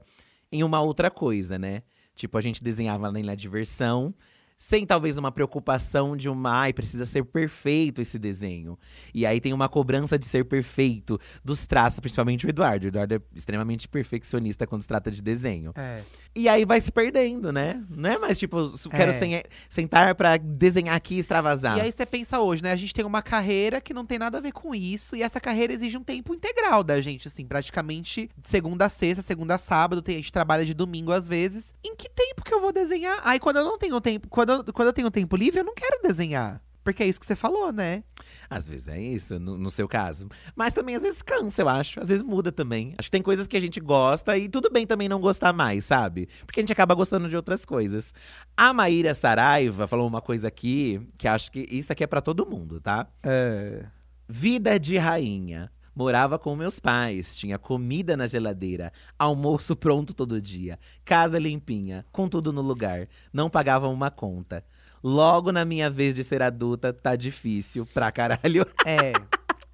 [0.52, 1.84] em uma outra coisa, né?
[2.16, 4.14] Tipo, a gente desenhava na diversão
[4.58, 8.78] sem talvez uma preocupação de uma, ai, precisa ser perfeito esse desenho.
[9.14, 12.86] E aí tem uma cobrança de ser perfeito dos traços, principalmente o Eduardo.
[12.86, 15.74] O Eduardo é extremamente perfeccionista quando se trata de desenho.
[15.76, 16.02] É.
[16.36, 17.84] E aí vai se perdendo, né?
[17.90, 18.58] Não é mais tipo,
[18.90, 19.44] quero é.
[19.70, 21.78] sentar para desenhar aqui e extravasar.
[21.78, 22.72] E aí você pensa hoje, né?
[22.72, 25.40] A gente tem uma carreira que não tem nada a ver com isso, e essa
[25.40, 29.58] carreira exige um tempo integral da gente, assim, praticamente de segunda a sexta, segunda a
[29.58, 31.74] sábado, a gente trabalha de domingo às vezes.
[31.84, 33.20] Em que tempo que eu vou desenhar?
[33.24, 35.74] Aí quando eu não tenho tempo, quando quando, quando eu tenho tempo livre, eu não
[35.74, 36.62] quero desenhar.
[36.84, 38.04] Porque é isso que você falou, né?
[38.50, 40.28] Às vezes é isso, no, no, seu caso.
[40.54, 42.02] Mas também às vezes cansa, eu acho.
[42.02, 42.94] Às vezes muda também.
[42.98, 45.86] Acho que tem coisas que a gente gosta e tudo bem também não gostar mais,
[45.86, 46.28] sabe?
[46.46, 48.14] Porque a gente acaba gostando de outras coisas.
[48.58, 52.46] A Maíra Saraiva falou uma coisa aqui que acho que isso aqui é para todo
[52.46, 53.08] mundo, tá?
[53.24, 53.86] É.
[54.28, 55.72] Vida de rainha.
[55.96, 62.28] Morava com meus pais, tinha comida na geladeira, almoço pronto todo dia, casa limpinha, com
[62.28, 63.08] tudo no lugar.
[63.32, 64.64] Não pagava uma conta.
[65.04, 68.66] Logo na minha vez de ser adulta, tá difícil pra caralho.
[68.86, 69.12] É.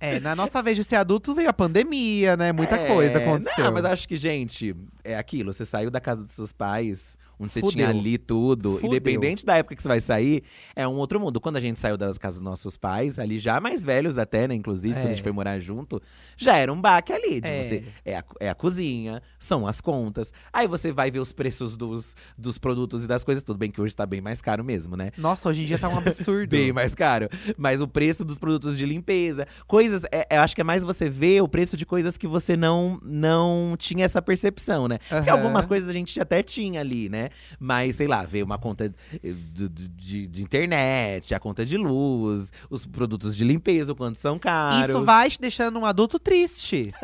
[0.02, 2.54] É, na nossa vez de ser adulto veio a pandemia, né?
[2.54, 3.66] Muita É, coisa aconteceu.
[3.66, 5.54] Não, mas acho que, gente, é aquilo.
[5.54, 7.72] Você saiu da casa dos seus pais, onde você Fudeu.
[7.76, 8.74] tinha ali tudo.
[8.76, 8.88] Fudeu.
[8.90, 10.44] Independente da época que você vai sair,
[10.76, 11.40] é um outro mundo.
[11.40, 14.54] Quando a gente saiu das casas dos nossos pais, ali já mais velhos até, né?
[14.56, 15.24] Inclusive, quando a gente É.
[15.24, 16.02] foi morar junto,
[16.38, 17.40] já era um baque ali.
[17.42, 17.64] De É.
[17.64, 20.34] você, é, a, é a cozinha, são as contas.
[20.52, 23.44] Aí você vai ver os preços dos, dos produtos e das coisas.
[23.44, 25.12] Tudo bem que hoje tá bem mais caro mesmo, né?
[25.18, 26.50] Nossa, hoje em dia tá um absurdo.
[26.50, 27.30] Bem mais caro.
[27.58, 30.04] Mas o preço dos produtos de limpeza, coisas.
[30.12, 33.00] É, eu acho que é mais você ver o preço de coisas que você não,
[33.04, 34.98] não tinha essa percepção, né?
[35.10, 35.40] Porque Aham.
[35.40, 37.29] algumas coisas a gente até tinha ali, né?
[37.60, 42.86] Mas, sei lá, veio uma conta do- de, de internet, a conta de luz, os
[42.86, 44.90] produtos de limpeza, o quanto são caros.
[44.90, 46.94] Isso vai te deixando um adulto triste.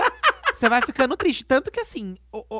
[0.53, 1.43] Você vai ficando triste.
[1.43, 2.15] Tanto que assim,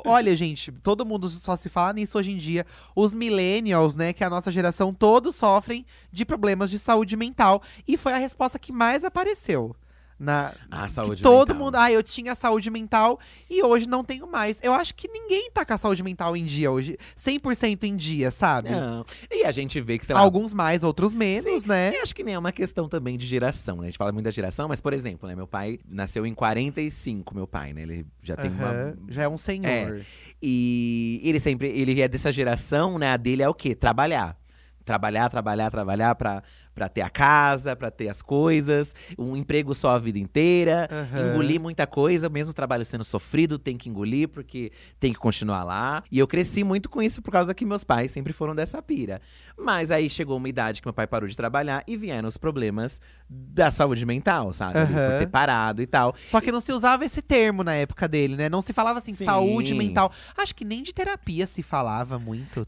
[0.06, 2.66] olha, gente, todo mundo só se fala nisso hoje em dia.
[2.94, 7.62] Os millennials, né, que é a nossa geração, todos sofrem de problemas de saúde mental.
[7.88, 9.74] E foi a resposta que mais apareceu.
[10.18, 11.66] Na, A que saúde todo mental.
[11.66, 11.76] mundo.
[11.76, 14.60] Ah, eu tinha saúde mental e hoje não tenho mais.
[14.64, 16.98] Eu acho que ninguém tá com a saúde mental em dia hoje.
[17.18, 18.70] 100% em dia, sabe?
[18.70, 19.06] Não.
[19.30, 21.94] E a gente vê que, sei lá, Alguns mais, outros menos, Sim, né?
[21.94, 23.84] E acho que nem é uma questão também de geração, né?
[23.84, 25.36] A gente fala muito da geração, mas, por exemplo, né?
[25.36, 27.82] Meu pai nasceu em 45, meu pai, né?
[27.82, 28.70] Ele já tem uma.
[28.70, 29.66] Aham, Já é um senhor.
[29.68, 30.02] É.
[30.42, 31.68] E ele sempre.
[31.68, 33.12] Ele é dessa geração, né?
[33.12, 33.76] A dele é o quê?
[33.76, 34.38] Trabalhar.
[34.84, 36.44] Trabalhar, trabalhar, trabalhar pra,
[36.76, 41.30] pra ter a casa, pra ter as coisas, um emprego só a vida inteira, Aham.
[41.30, 45.64] engolir muita coisa, mesmo o trabalho sendo sofrido, tem que engolir, porque tem que continuar
[45.64, 46.04] lá.
[46.12, 49.22] E eu cresci muito com isso por causa que meus pais sempre foram dessa pira.
[49.58, 53.00] Mas aí chegou uma idade que meu pai parou de trabalhar e vieram os problemas
[53.28, 54.78] da saúde mental, sabe?
[54.78, 54.88] Aham.
[55.12, 56.14] Por ter parado e tal.
[56.26, 58.50] Só que não se usava esse termo na época dele, né?
[58.50, 59.26] Não se falava assim, Sim.
[59.26, 60.12] saúde mental.
[60.38, 62.66] Acho que nem de terapia se falava muito.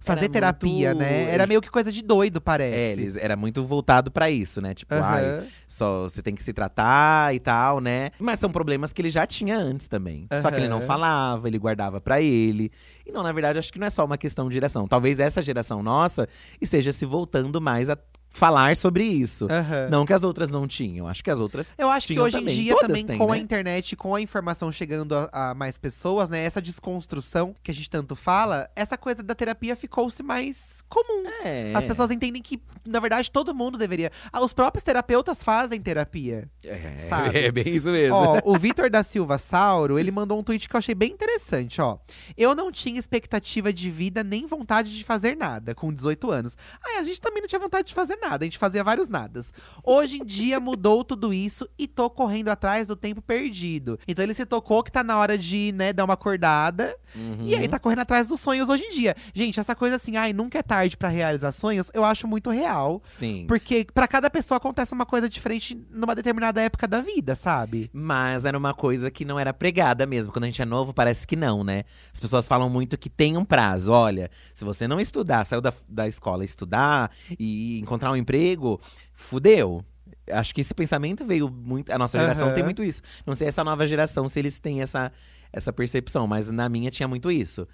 [0.00, 1.30] Fazer É, era terapia, muito- né?
[1.30, 2.76] Era meio que coisa de doido, parece.
[2.76, 4.74] É, eles era muito voltado pra isso, né?
[4.74, 5.46] Tipo, ai, Aham.
[5.66, 8.10] só você tem que se tratar e tal, né?
[8.18, 10.26] Mas são problemas que ele já tinha antes também.
[10.42, 12.70] Só que ele não falava, ele guardava pra ele.
[13.06, 14.86] E não, na verdade, acho que não é só uma questão de geração.
[14.86, 16.28] Talvez essa geração nossa
[16.60, 17.96] esteja se voltando mais a
[18.34, 19.46] falar sobre isso.
[19.48, 19.88] Aham.
[19.88, 21.06] Não que as outras não tinham.
[21.06, 21.72] Acho que as outras.
[21.78, 22.54] Eu acho que hoje em também.
[22.56, 23.40] dia Todas também, têm, com a né?
[23.40, 26.44] internet, com a informação chegando a, a mais pessoas, né?
[26.44, 31.24] Essa desconstrução que a gente tanto fala, essa coisa da terapia ficou-se mais comum.
[31.44, 31.72] É.
[31.74, 34.10] As pessoas entendem que, na verdade, todo mundo deveria.
[34.32, 36.48] Ah, os próprios terapeutas fazem terapia.
[36.64, 37.38] É, sabe?
[37.38, 38.16] é bem isso mesmo.
[38.16, 41.80] Ó, o Vitor da Silva Sauro, ele mandou um tweet que eu achei bem interessante,
[41.80, 41.98] ó.
[42.36, 46.56] Eu não tinha expectativa de vida nem vontade de fazer nada com 18 anos.
[46.84, 49.52] Ai, a gente também não tinha vontade de fazer nada, a gente fazia vários nadas.
[49.82, 53.98] Hoje em dia mudou tudo isso e tô correndo atrás do tempo perdido.
[54.06, 56.96] Então ele se tocou que tá na hora de, né, dar uma acordada.
[57.14, 57.46] Uhum.
[57.46, 59.14] E aí tá correndo atrás dos sonhos hoje em dia.
[59.32, 63.00] Gente, essa coisa assim, ai, nunca é tarde pra realizar sonhos, eu acho muito real.
[63.02, 63.44] Sim.
[63.46, 67.90] Porque pra cada pessoa acontece uma coisa diferente numa determinada época da vida, sabe?
[67.92, 70.32] Mas era uma coisa que não era pregada mesmo.
[70.32, 71.84] Quando a gente é novo, parece que não, né?
[72.12, 73.92] As pessoas falam muito que tem um prazo.
[73.92, 78.80] Olha, se você não estudar, saiu da, da escola estudar e encontrar um emprego,
[79.12, 79.84] fudeu.
[80.30, 81.92] Acho que esse pensamento veio muito.
[81.92, 82.54] A nossa geração Aham.
[82.54, 83.02] tem muito isso.
[83.26, 85.12] Não sei essa nova geração se eles têm essa,
[85.52, 87.68] essa percepção, mas na minha tinha muito isso.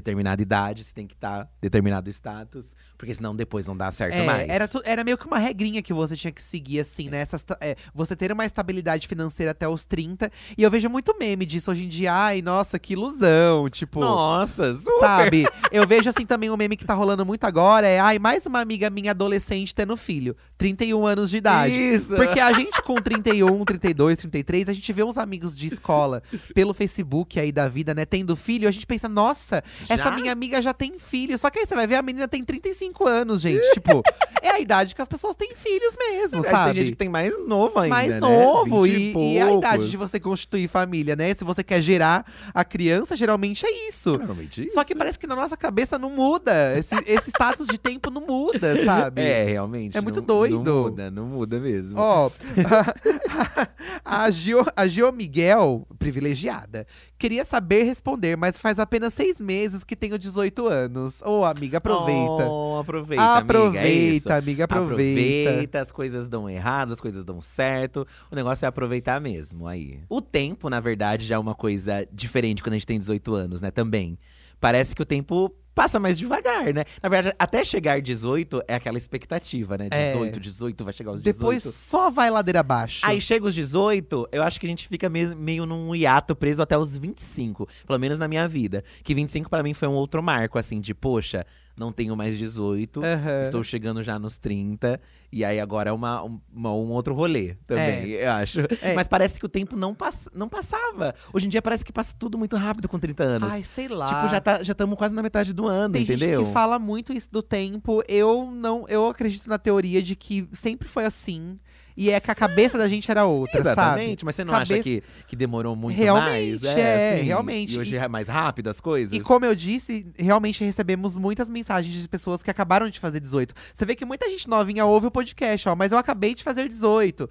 [0.00, 4.26] Determinada idade, você tem que estar determinado status, porque senão depois não dá certo É,
[4.26, 4.48] mais.
[4.48, 7.18] Era, tu- era meio que uma regrinha que você tinha que seguir, assim, né?
[7.20, 10.30] Essas ta- é, você ter uma estabilidade financeira até os 30.
[10.56, 12.12] E eu vejo muito meme disso hoje em dia.
[12.12, 13.70] Ai, nossa, que ilusão.
[13.70, 14.00] Tipo.
[14.00, 15.00] Nossa, super.
[15.00, 15.46] Sabe?
[15.72, 18.60] Eu vejo assim também um meme que tá rolando muito agora é, ai, mais uma
[18.60, 21.74] amiga minha adolescente tendo filho, 31 anos de idade.
[21.74, 22.14] Isso.
[22.14, 26.22] Porque a gente com 31, 32, 33, a gente vê uns amigos de escola
[26.54, 30.60] pelo Facebook aí da vida, né, tendo filho, a gente pensa, nossa, essa minha amiga
[30.62, 31.38] já tem filho.
[31.38, 33.62] Só que aí você vai ver a menina tem 35 anos, gente.
[33.72, 34.02] tipo,
[34.42, 36.80] é a idade que as pessoas têm filhos mesmo, Tem sabe?
[36.80, 37.94] gente que tem mais novo ainda.
[37.94, 38.20] mais né?
[38.20, 38.82] novo.
[38.82, 41.32] 20 E, e é a idade de você constituir família, né?
[41.34, 44.10] Se você quer gerar a criança, geralmente é isso.
[44.16, 44.74] Normalmente isso.
[44.74, 46.76] Só que parece que na nossa cabeça não muda.
[46.78, 49.22] Esse, esse status de tempo não muda, sabe?
[49.22, 49.96] É, realmente.
[49.96, 50.62] É muito não- doido.
[50.62, 51.98] Não muda, não muda mesmo.
[51.98, 52.30] Ó,
[54.04, 56.86] a, Gio, a Gio Miguel, privilegiada,
[57.18, 61.22] queria saber responder, mas faz apenas seis meses que tenho 18 anos.
[61.22, 62.48] Ô, amiga, aproveita.
[62.48, 65.50] Oh, aproveita, amiga, é aproveita, amiga, aproveita.
[65.50, 68.06] Aproveita, as coisas dão errado, as coisas dão certo.
[68.30, 70.00] O negócio é aproveitar mesmo aí.
[70.08, 73.60] O tempo, na verdade, já é uma coisa diferente quando a gente tem 18 anos,
[73.60, 73.70] né?
[73.70, 74.18] Também.
[74.60, 76.84] Parece que o tempo passa mais devagar, né?
[77.02, 79.88] Na verdade, até chegar 18 é aquela expectativa, né?
[79.90, 80.14] É.
[80.14, 81.36] 18, 18, vai chegar aos 18.
[81.38, 83.04] Depois só vai ladeira abaixo.
[83.04, 86.62] Aí chega os 18, eu acho que a gente fica meio, meio num hiato preso
[86.62, 87.68] até os 25.
[87.86, 88.82] Pelo menos na minha vida.
[89.04, 91.44] Que 25 pra mim foi um outro marco, assim, de, poxa,
[91.76, 93.42] não tenho mais 18, Aham.
[93.42, 95.00] estou chegando já nos 30.
[95.32, 98.60] E aí agora é uma, uma- um outro rolê também, eu acho.
[98.80, 98.94] É.
[98.94, 101.14] Mas parece que o tempo não, pass, não passava.
[101.32, 103.52] Hoje em dia parece que passa tudo muito rápido com 30 anos.
[103.52, 104.06] Ai, sei lá.
[104.06, 106.38] Tipo, já tá, já estamos quase na metade do ano, Tem entendeu?
[106.40, 108.02] gente que fala muito isso do tempo.
[108.08, 111.58] Eu não, eu acredito na teoria de que sempre foi assim.
[111.96, 114.24] E é que a cabeça da gente era outra, Exatamente, sabe?
[114.24, 116.76] mas você não Cabeça- acha que, que demorou muito Realmente, mais?
[116.76, 117.24] é, sim.
[117.24, 117.74] realmente.
[117.74, 119.16] E hoje é mais rápido as coisas?
[119.16, 123.54] E como eu disse, realmente recebemos muitas mensagens de pessoas que acabaram de fazer 18.
[123.72, 126.68] Você vê que muita gente novinha ouve o podcast, ó, mas eu acabei de fazer
[126.68, 127.28] 18.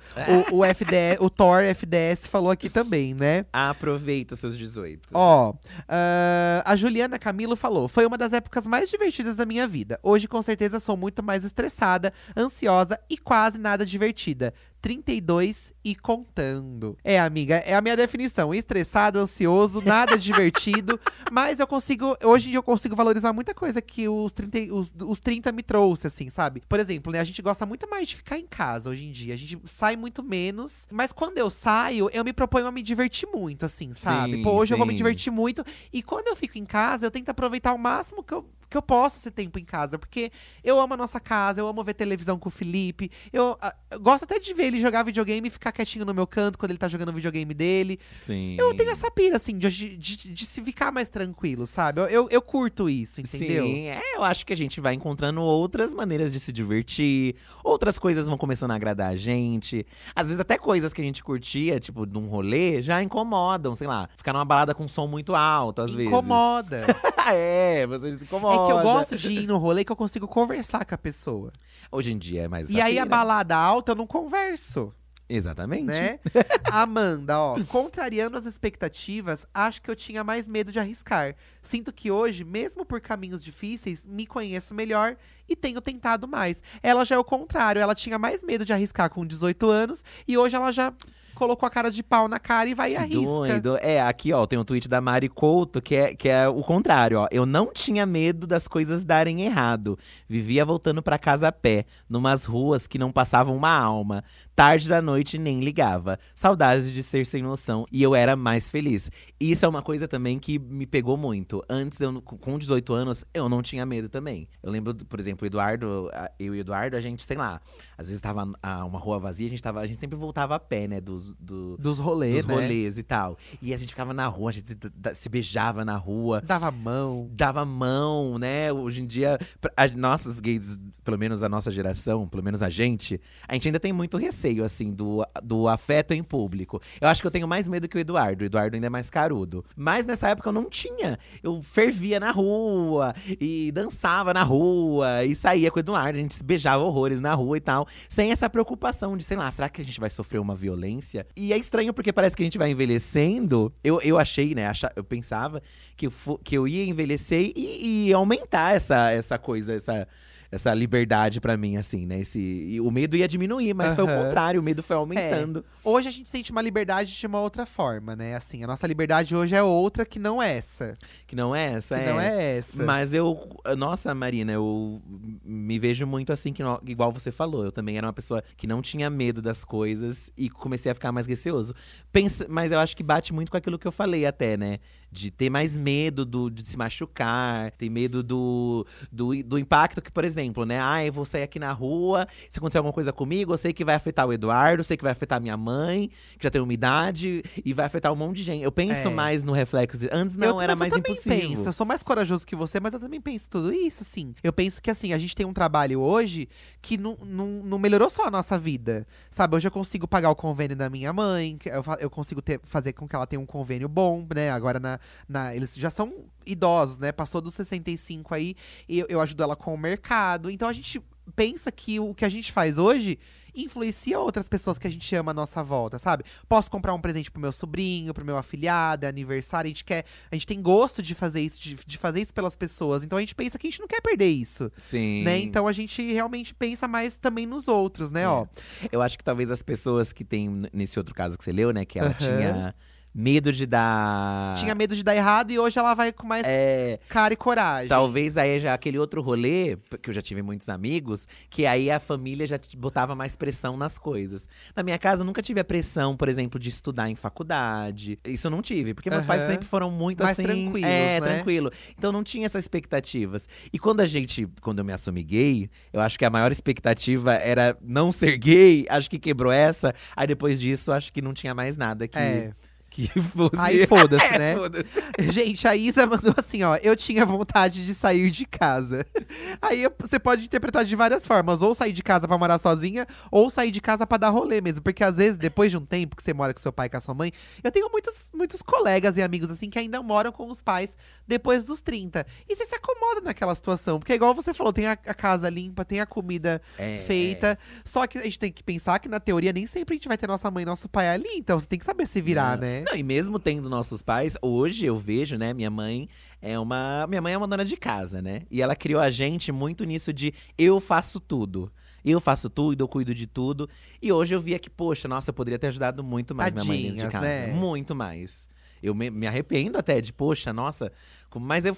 [0.51, 3.45] O, o FDS, o Thor FDS falou aqui também, né?
[3.54, 5.10] Aproveita seus 18.
[5.13, 5.54] Ó,
[5.88, 9.99] ah, a Juliana Camilo falou: Foi uma das épocas mais divertidas da minha vida.
[10.01, 14.54] Hoje, com certeza, sou muito mais estressada, ansiosa e quase nada divertida.
[14.89, 16.95] 32 e contando.
[17.04, 18.54] É, amiga, é a minha definição.
[18.54, 21.00] Estressado, ansioso, nada divertido.
[21.32, 22.15] Mas eu consigo.
[22.24, 25.52] Hoje em dia eu consigo valorizar muita coisa que os 30, e- os, os 30
[25.52, 26.62] me trouxe, assim, sabe?
[26.69, 27.19] Por exemplo, né?
[27.19, 29.34] A gente gosta muito mais de ficar em casa hoje em dia.
[29.34, 30.88] A gente sai muito menos.
[30.91, 34.36] Mas quando eu saio, eu me proponho a me divertir muito, assim, sabe?
[34.36, 34.98] Sim, Pô, hoje eu vou me sim.
[34.98, 35.65] divertir muito.
[35.91, 38.82] E quando eu fico em casa, eu tento aproveitar o máximo que eu, que eu
[38.82, 39.97] posso esse tempo em casa.
[39.99, 40.32] Porque
[40.63, 43.10] eu amo a nossa casa, eu amo ver televisão com o Felipe.
[43.32, 46.28] Eu, ah, eu gosto até de ver ele jogar videogame e ficar quietinho no meu
[46.28, 47.99] canto quando ele tá jogando o videogame dele.
[48.12, 48.56] Sim.
[48.60, 52.01] Eu tenho essa pira, assim, de, de, de- de se ficar mais tranquilo, sabe?
[52.01, 53.65] Eu, eu, eu curto isso, entendeu?
[53.65, 57.97] Sim, é, eu acho que a gente vai encontrando outras maneiras de se divertir, outras
[57.99, 59.86] coisas vão começando a agradar a gente.
[60.15, 64.10] Às vezes até coisas que a gente curtia, tipo, num rolê, já incomodam, sei lá,
[64.17, 66.86] ficar numa balada com som muito alto, às Incomoda.
[66.86, 67.01] vezes.
[67.32, 68.55] é, você se incomoda.
[68.56, 71.52] É que eu gosto de ir no rolê que eu consigo conversar com a pessoa.
[71.91, 73.06] Hoje em dia é mais E aí a safira.
[73.06, 74.94] balada alta eu não converso.
[75.28, 75.86] Exatamente.
[75.86, 76.20] né?
[76.72, 81.36] Amanda, ó, contrariando as expectativas, acho que eu tinha mais medo de arriscar.
[81.63, 85.18] Sinto que hoje, mesmo por caminhos difíceis, me conheço melhor
[85.50, 86.62] e tenho tentado mais.
[86.84, 90.38] Ela já é o contrário, ela tinha mais medo de arriscar com 18 anos e
[90.38, 90.94] hoje ela já
[91.36, 93.60] colocou a cara de pau na cara e vai e arrisca.
[93.60, 93.78] Doido.
[93.82, 97.19] É, aqui, ó, tem um tweet da Mari Couto, que é, que é o contrário,
[97.19, 97.28] ó.
[97.30, 100.00] Eu não tinha medo das coisas darem errado.
[100.28, 104.24] Vivia voltando pra casa a pé, numas ruas que não passavam uma alma.
[104.56, 106.17] Tarde da noite nem ligava.
[106.34, 107.86] Saudades de ser sem noção.
[107.91, 109.12] E eu era mais feliz.
[109.38, 111.62] Isso é uma coisa também que me pegou muito.
[111.69, 114.48] Antes, eu, com 18 anos, eu não tinha medo também.
[114.63, 117.60] Eu lembro, por exemplo, o Eduardo, eu e o Eduardo, a gente, sei lá,
[117.98, 120.60] às vezes tava a, uma rua vazia, a gente, tava, a gente sempre voltava a
[120.60, 121.02] pé, né?
[121.02, 122.54] Dos, do, Dos rolês, dos né?
[122.54, 123.38] rolês e tal.
[123.62, 124.78] E a gente ficava na rua, a gente se,
[125.14, 126.42] se beijava na rua.
[126.42, 127.30] Dava mão.
[127.32, 128.72] Dava mão, né?
[128.72, 129.40] Hoje em dia,
[129.76, 133.80] as nossas gays, pelo menos a nossa geração, pelo menos a gente, a gente ainda
[133.80, 136.82] tem muito receio, assim, do, do afeto em público.
[137.00, 138.44] Eu acho que eu tenho mais medo que o Eduardo.
[138.44, 139.64] O Eduardo ainda é mais carudo.
[139.76, 141.18] Mas nessa época eu não tinha.
[141.42, 146.18] Eu fervia na rua e dançava na rua e saía com o Eduardo.
[146.18, 147.85] A gente se beijava horrores na rua e tal.
[148.10, 151.26] Sem essa preocupação de, sei lá, será que a gente vai sofrer uma violência?
[151.36, 153.74] E é estranho porque parece que a gente vai envelhecendo.
[153.84, 154.71] Eu, eu achei, né?
[154.95, 155.62] eu pensava
[155.95, 160.08] que eu, que eu ia envelhecer e, e aumentar essa, essa coisa, essa.
[160.56, 162.20] Essa liberdade pra mim, assim, né?
[162.22, 165.65] Esse, o medo ia diminuir, mas foi o contrário, o medo foi aumentando.
[165.84, 168.36] Hoje a gente sente uma liberdade de uma outra forma, né?
[168.36, 170.94] Assim, a nossa liberdade hoje é outra que não essa.
[171.28, 172.10] Que não é essa, Que é.
[172.10, 172.84] não é essa.
[172.86, 173.50] Mas eu.
[173.78, 175.02] Nossa, Marina, eu
[175.44, 177.65] me vejo muito assim, que no- igual você falou.
[177.65, 181.12] Eu também era uma pessoa que não tinha medo das coisas e comecei a ficar
[181.12, 181.74] mais receoso.
[182.13, 184.80] Pensa, mas eu acho que bate muito com aquilo que eu falei até, né?
[185.15, 190.12] De ter mais medo do, de se machucar, ter medo do, do, do impacto que,
[190.12, 190.78] por exemplo, né?
[190.82, 193.86] Ah, eu vou sair aqui na rua, se acontecer alguma coisa comigo, eu sei que
[193.86, 196.73] vai afetar o Eduardo, eu sei que vai afetar minha mãe, que já tem uma
[196.73, 198.62] idade, e vai afetar um monte de gente.
[198.63, 199.10] Eu penso É.
[199.10, 199.97] mais no reflexo.
[199.97, 201.49] De, antes não, Eu- era mais eu também impossível.
[201.49, 204.36] Penso, eu sou mais corajoso que você, mas eu também penso tudo isso, assim.
[204.43, 206.49] Eu penso que, assim, a gente tem um trabalho hoje
[206.82, 209.08] que não, não, não melhorou só a nossa vida.
[209.32, 212.91] Sabe, hoje eu consigo pagar o convênio da minha mãe, eu, eu consigo ter, fazer
[212.91, 214.49] com que ela tenha um convênio bom, né?
[214.51, 217.12] Agora, na, na, eles já são idosos, né?
[217.12, 218.56] Passou dos 65 aí,
[218.88, 220.50] e eu, eu ajudo ela com o mercado.
[220.50, 221.02] Então a gente
[221.36, 223.18] pensa que o que a gente faz hoje
[223.58, 226.26] influencia outras pessoas que a gente ama à nossa volta, sabe?
[226.48, 230.04] Posso comprar um presente pro meu sobrinho, pro meu afilhado, é aniversário, a gente quer,
[230.30, 233.02] a gente tem gosto de fazer isso, de, de fazer isso pelas pessoas.
[233.02, 235.24] Então a gente pensa que a gente não quer perder isso, Sim.
[235.24, 235.39] né?
[235.39, 238.28] Então a gente realmente pensa mais também nos outros, né, É.
[238.28, 238.46] ó.
[238.91, 241.86] Eu acho que talvez as pessoas que tem nesse outro caso que você leu, né,
[241.86, 242.18] que ela Aham.
[242.18, 242.76] tinha
[243.17, 244.56] medo de dar.
[244.58, 247.88] Tinha medo de dar errado e hoje ela vai com mais É, cara e coragem.
[247.88, 251.97] Talvez aí já aquele outro rolê, que eu já tive muitos amigos, que aí a
[251.97, 254.49] família já botava mais pressão nas coisas.
[254.75, 258.19] Na minha casa, eu nunca tive a pressão, por exemplo, de estudar em faculdade.
[258.25, 260.43] Isso eu não tive, porque meus pais sempre foram muito Mais assim.
[260.43, 261.36] tranquilos, é, né?
[261.36, 261.71] tranquilo.
[261.97, 263.47] Então não tinha essas expectativas.
[263.71, 267.34] E quando a gente, quando eu me assumi gay, eu acho que a maior expectativa
[267.36, 269.93] era não ser gay, acho que quebrou essa.
[270.17, 272.51] Aí depois disso, acho que não tinha mais nada que, É.
[272.96, 273.60] que fosse.
[273.60, 274.56] Aí foda-se, É, né?
[274.56, 275.04] foda-se.
[275.32, 276.78] Gente, a Isa mandou assim, ó.
[276.82, 279.06] Eu tinha vontade de sair de casa.
[279.62, 281.62] Aí você pode interpretar de várias formas.
[281.62, 284.82] Ou sair de casa pra morar sozinha, ou sair de casa pra dar rolê mesmo.
[284.82, 286.98] Porque às vezes, depois de um tempo que você mora com seu pai e com
[286.98, 287.32] a sua mãe,
[287.64, 291.66] eu tenho muitos, muitos colegas e amigos assim que ainda moram com os pais depois
[291.66, 292.26] dos 30.
[292.48, 294.00] E você se acomoda naquela situação.
[294.00, 297.58] Porque igual você falou, tem a, a casa limpa, tem a comida É, feita.
[297.84, 300.18] Só que a gente tem que pensar que, na teoria, nem sempre a gente vai
[300.18, 301.30] ter nossa mãe e nosso pai ali.
[301.36, 302.62] Então você tem que saber se virar, Não.
[302.68, 302.85] né?
[302.86, 306.08] Não, e mesmo tendo nossos pais, hoje eu vejo, né, minha mãe
[306.41, 307.08] é uma.
[307.08, 308.43] Minha mãe é uma dona de casa, né?
[308.52, 311.71] E ela criou a gente muito nisso de eu faço tudo.
[312.04, 313.67] Eu faço tudo, eu cuido de tudo.
[314.00, 316.78] E hoje eu via que, poxa, nossa, eu poderia ter ajudado muito mais minha mãe
[316.84, 317.48] dentro de Tadinhas, casa.
[317.48, 317.54] né?
[317.54, 318.48] Muito mais.
[318.86, 320.91] Eu me, me arrependo até de, poxa, nossa,
[321.36, 321.76] mas eu.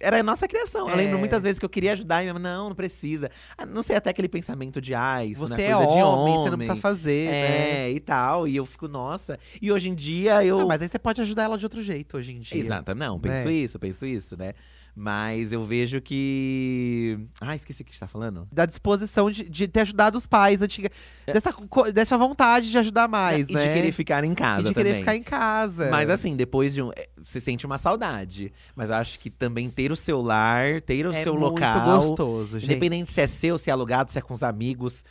[0.00, 0.86] Era a nossa criação.
[0.88, 0.96] Eu É.
[0.96, 3.28] lembro muitas vezes que eu queria ajudar e não, não precisa.
[3.56, 5.96] Ah, não sei, até aquele pensamento de, ah, isso não Você é é coisa homem,
[5.96, 6.06] de você
[6.38, 6.50] homem.
[6.50, 7.86] não precisa fazer, né?
[7.86, 8.46] É, e tal.
[8.46, 9.36] E eu fico, nossa.
[9.60, 10.58] E hoje em dia eu.
[10.58, 12.56] Não, mas aí você pode ajudar ela de outro jeito hoje em dia.
[12.58, 13.52] Exato, não, penso né?
[13.52, 14.52] isso, penso isso, né?
[15.00, 17.16] Mas eu vejo que.
[17.40, 18.48] Ah, esqueci o que a gente tá falando.
[18.50, 20.90] Da disposição de, de ter ajudado os pais antiga.
[21.24, 23.52] Dessa, co- dessa vontade de ajudar mais, É.
[23.52, 23.66] e né?
[23.68, 25.02] de querer ficar em casa E de querer também.
[25.02, 25.88] ficar em casa.
[25.88, 26.90] Mas assim, depois de um.
[26.96, 28.52] é, Você sente uma saudade.
[28.74, 32.00] Mas eu acho que também ter o seu lar, ter o é seu muito local.
[32.00, 32.68] gostoso, gente.
[32.68, 35.04] Independente se é seu, se é alugado, se é com os amigos.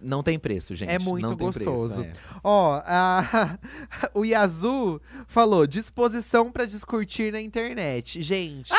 [0.00, 0.90] Não tem preço, gente.
[0.90, 2.02] É muito não tem preço, gostoso.
[2.02, 2.12] é.
[2.42, 3.58] Ó, a-
[4.14, 8.22] o Yazu falou: disposição pra discutir na internet.
[8.22, 8.70] Gente.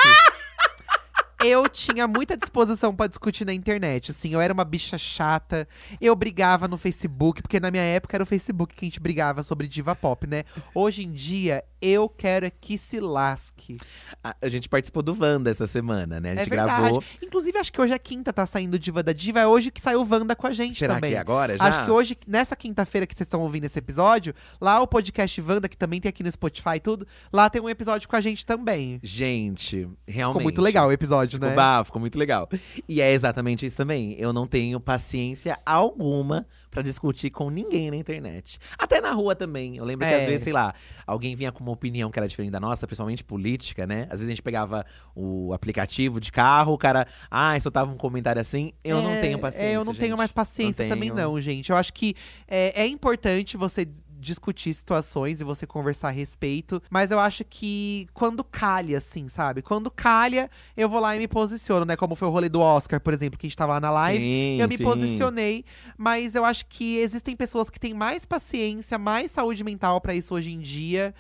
[1.45, 5.67] Eu tinha muita disposição pra discutir na internet, assim, eu era uma bicha chata,
[6.01, 9.43] eu brigava no Facebook, porque na minha época era o Facebook que a gente brigava
[9.43, 10.43] sobre diva pop, né?
[10.73, 13.77] Hoje em dia, eu quero é que se lasque.
[14.23, 16.29] A, a gente participou do Wanda essa semana, né?
[16.29, 16.81] A É gente verdade.
[16.81, 17.03] gravou.
[17.21, 20.01] Inclusive, acho que hoje é quinta, tá saindo Diva da Diva, é hoje que saiu
[20.09, 21.11] Wanda com a gente Será também.
[21.11, 21.63] que é agora já?
[21.63, 25.69] Acho que hoje, nessa quinta-feira que vocês estão ouvindo esse episódio, lá o podcast Wanda,
[25.69, 28.45] que também tem aqui no Spotify e tudo, lá tem um episódio com a gente
[28.45, 28.99] também.
[29.03, 30.33] Gente, realmente.
[30.37, 31.47] Ficou muito legal o episódio, né?
[31.49, 32.49] Ficou, bah, ficou muito legal.
[32.87, 34.13] E é exatamente isso também.
[34.19, 38.59] Eu não tenho paciência alguma pra discutir com ninguém na internet.
[38.77, 39.77] Até na rua também.
[39.77, 40.17] Eu lembro que É.
[40.19, 40.73] às vezes, sei lá,
[41.07, 44.03] alguém vinha com uma opinião que era diferente da nossa, principalmente política, né?
[44.09, 48.41] Às vezes a gente pegava o aplicativo de carro, o cara, ah, soltava um comentário
[48.41, 48.73] assim.
[48.83, 49.67] Eu não É, tenho paciência.
[49.67, 50.17] É, eu não tenho gente.
[50.17, 51.21] mais paciência Não também, tenho.
[51.29, 51.69] não, gente.
[51.69, 52.13] Eu acho que
[52.45, 53.87] é, é importante você
[54.19, 59.61] discutir situações e você conversar a respeito, mas eu acho que quando calha, assim, sabe?
[59.61, 61.95] Quando calha, eu vou lá e me posiciono, né?
[61.95, 64.23] Como foi o rolê do Oscar, por exemplo, que a gente tava lá na live.
[64.23, 64.83] Sim, Eu me sim.
[64.83, 65.65] posicionei,
[65.97, 70.33] mas eu acho que existem pessoas que têm mais paciência, mais saúde mental pra isso
[70.33, 71.13] hoje em dia.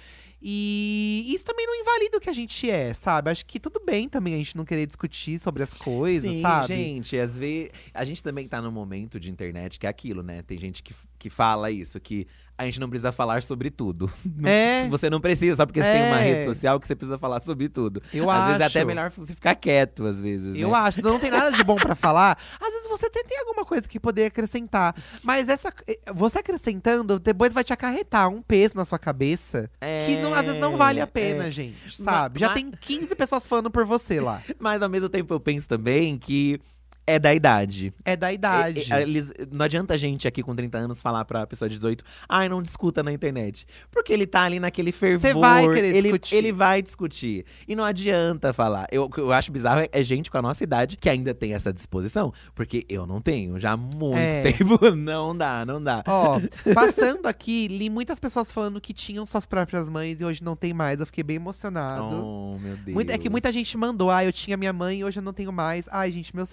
[0.47, 3.31] E isso também não invalida o que a gente é, sabe?
[3.31, 6.67] Acho que tudo bem também a gente não querer discutir sobre as coisas, Sim, sabe?
[6.67, 7.71] gente, às vezes.
[7.91, 10.43] A gente também tá num momento de internet que é aquilo, né?
[10.43, 14.09] Tem gente que, que fala isso, que a gente não precisa falar sobre tudo.
[14.45, 14.87] É.
[14.89, 16.33] Você não precisa, só porque você tem uma É.
[16.33, 18.01] rede social que você precisa falar sobre tudo.
[18.13, 18.77] Eu às vezes é acho.
[18.77, 20.55] até melhor você ficar quieto, às vezes.
[20.55, 20.75] Eu né?
[20.77, 22.37] acho, não tem nada de bom pra falar.
[22.61, 24.95] Às vezes você até tem alguma coisa que poder acrescentar.
[25.23, 25.73] Mas essa.
[25.87, 29.69] eh, Você acrescentando, depois vai te acarretar um peso na sua cabeça.
[30.05, 31.51] Que não, às vezes não vale a pena, é.
[31.51, 31.75] gente.
[32.01, 32.39] Sabe?
[32.39, 34.41] Já ma- tem 15 pessoas falando por você lá.
[34.59, 36.59] Mas ao mesmo tempo eu penso também que
[37.07, 37.93] é da idade.
[38.03, 38.79] É da idade.
[38.81, 41.75] E- e- eles- não adianta a gente aqui com 30 anos falar pra pessoa de
[41.75, 43.65] 18, ai, não discuta na internet.
[43.91, 45.19] Porque ele tá ali naquele fervor.
[45.21, 46.35] Você vai querer ele, discutir.
[46.35, 47.45] Ele vai discutir.
[47.67, 48.87] E não adianta falar.
[48.91, 51.71] Eu, eu acho bizarro é, é gente com a nossa idade que ainda tem essa
[51.71, 52.33] disposição.
[52.53, 53.59] Porque eu não tenho.
[53.59, 54.41] Já há muito É.
[54.51, 54.79] tempo.
[54.95, 56.03] Não dá, não dá.
[56.07, 56.39] Ó,
[56.73, 60.73] passando aqui, li muitas pessoas falando que tinham suas próprias mães e hoje não tem
[60.73, 60.99] mais.
[60.99, 62.03] Eu fiquei bem emocionado.
[62.23, 62.93] Oh, meu Deus.
[62.93, 65.33] Muita- é que muita gente mandou, ah, eu tinha minha mãe e hoje eu não
[65.33, 65.87] tenho mais.
[65.91, 66.49] Ai, gente, meus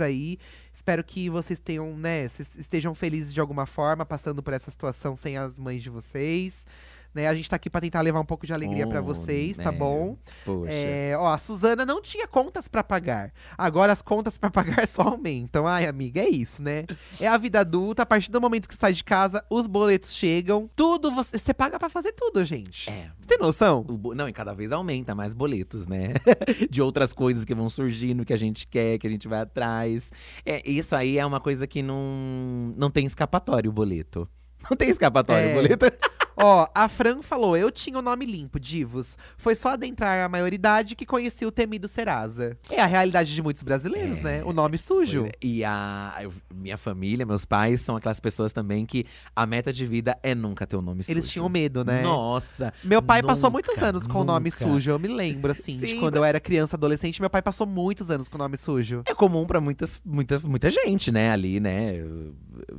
[0.00, 0.38] aí.
[0.72, 5.36] Espero que vocês tenham, né, estejam felizes de alguma forma, passando por essa situação sem
[5.36, 6.66] as mães de vocês.
[7.12, 9.56] Né, a gente tá aqui pra tentar levar um pouco de alegria pra Oh, vocês,
[9.56, 9.76] tá né?
[9.78, 10.16] bom?
[10.44, 10.70] Poxa.
[10.72, 13.32] É, ó, a Suzana não tinha contas pra pagar.
[13.58, 15.66] Agora as contas pra pagar só aumentam.
[15.66, 16.84] Ai, amiga, é isso, né?
[17.20, 18.02] É a vida adulta.
[18.02, 20.70] A partir do momento que sai de casa, os boletos chegam.
[20.76, 22.88] Tudo você, você paga pra fazer tudo, gente.
[22.88, 23.10] É.
[23.20, 23.82] Você tem noção?
[23.82, 26.14] Bo- Não, e cada vez aumenta mais boletos, né?
[26.70, 30.12] de outras coisas que vão surgindo, que a gente quer, que a gente vai atrás.
[30.46, 34.28] É, isso aí é uma coisa que não, não tem escapatório o boleto.
[34.70, 35.52] Não tem escapatório É.
[35.52, 35.86] o boleto.
[36.42, 39.16] Ó, a Fran falou: eu tinha o nome limpo, Divos.
[39.36, 42.56] Foi só adentrar a maioridade que conheci o temido Serasa.
[42.70, 44.22] É a realidade de muitos brasileiros, É.
[44.22, 44.42] né?
[44.44, 45.20] O nome sujo.
[45.22, 45.36] Pois é.
[45.42, 49.04] E a eu- minha família, meus pais, são aquelas pessoas também que
[49.34, 51.12] a meta de vida é nunca ter o nome sujo.
[51.12, 52.02] Eles tinham medo, né?
[52.02, 52.72] Nossa.
[52.84, 54.90] Meu pai passou nunca, muitos anos com o nome sujo.
[54.90, 57.20] Eu me lembro, assim, de Sim, quando eu era criança, adolescente.
[57.20, 59.02] Meu pai passou muitos anos com o nome sujo.
[59.06, 62.04] É comum pra muitas, muita, muita gente, né, ali, né,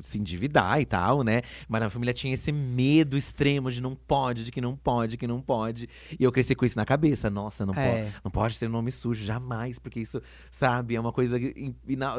[0.01, 1.41] se endividar e tal, né?
[1.67, 5.27] Mas a família tinha esse medo extremo de não pode, de que não pode, que
[5.27, 5.89] não pode.
[6.19, 7.29] E eu cresci com isso na cabeça.
[7.29, 8.03] Nossa, não, É.
[8.03, 11.37] pode, não pode ter nome sujo, jamais, porque isso, sabe, é uma coisa
[11.87, 12.15] ina-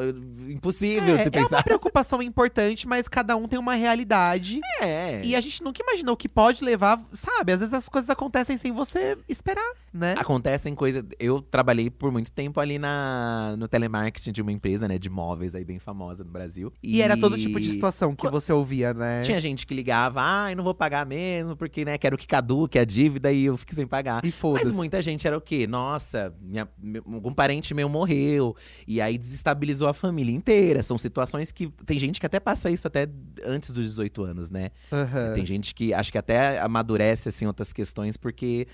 [0.49, 1.63] impossível de É, se é uma pensar.
[1.63, 4.59] preocupação importante, mas cada um tem uma realidade.
[4.81, 5.21] É.
[5.23, 7.51] E a gente nunca imaginou que pode levar, sabe?
[7.53, 10.15] Às vezes as coisas acontecem sem você esperar, né?
[10.17, 11.03] Acontecem coisas.
[11.19, 15.55] Eu trabalhei por muito tempo ali na, no telemarketing de uma empresa, né, de móveis
[15.55, 16.71] aí bem famosa no Brasil.
[16.81, 19.21] E, era todo tipo de situação que Qu- você ouvia, né?
[19.21, 21.22] Tinha gente que ligava, ah, eu não vou pagar mesmo,
[21.57, 24.23] porque, né, quero que caduque a dívida e eu fico sem pagar.
[24.25, 24.65] E foda-se.
[24.65, 25.65] Mas muita gente era o quê?
[25.67, 28.55] Nossa, minha, meu- algum parente meu morreu.
[28.87, 30.81] E aí desestabilizou a família inteira.
[30.83, 31.69] São situações que.
[31.85, 33.07] Tem gente que até passa isso até
[33.45, 34.71] antes dos 18 anos, né?
[34.91, 35.33] Aham.
[35.33, 38.67] Tem gente que acho que até amadurece assim outras questões, porque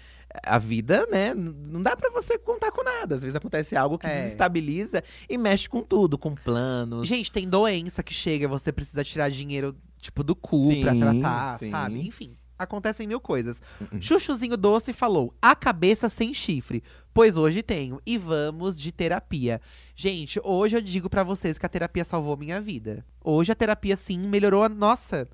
[0.46, 3.16] a vida, né, não dá pra você contar com nada.
[3.16, 4.12] Às vezes acontece algo que É.
[4.12, 7.08] desestabiliza e mexe com tudo, com planos.
[7.08, 11.58] Gente, tem doença que chega, você precisa tirar dinheiro, tipo, do cu Sim, pra tratar,
[11.58, 11.70] sim.
[11.72, 12.08] sabe?
[12.08, 13.62] Enfim, acontecem mil coisas.
[13.80, 14.02] Uhum.
[14.02, 16.84] Chuchuzinho Doce falou: a cabeça sem chifre,
[17.14, 18.02] pois hoje tenho.
[18.06, 19.62] E vamos de terapia.
[19.96, 23.06] Gente, hoje eu digo pra vocês que a terapia salvou minha vida.
[23.24, 25.28] Hoje a terapia, sim, melhorou a nossa.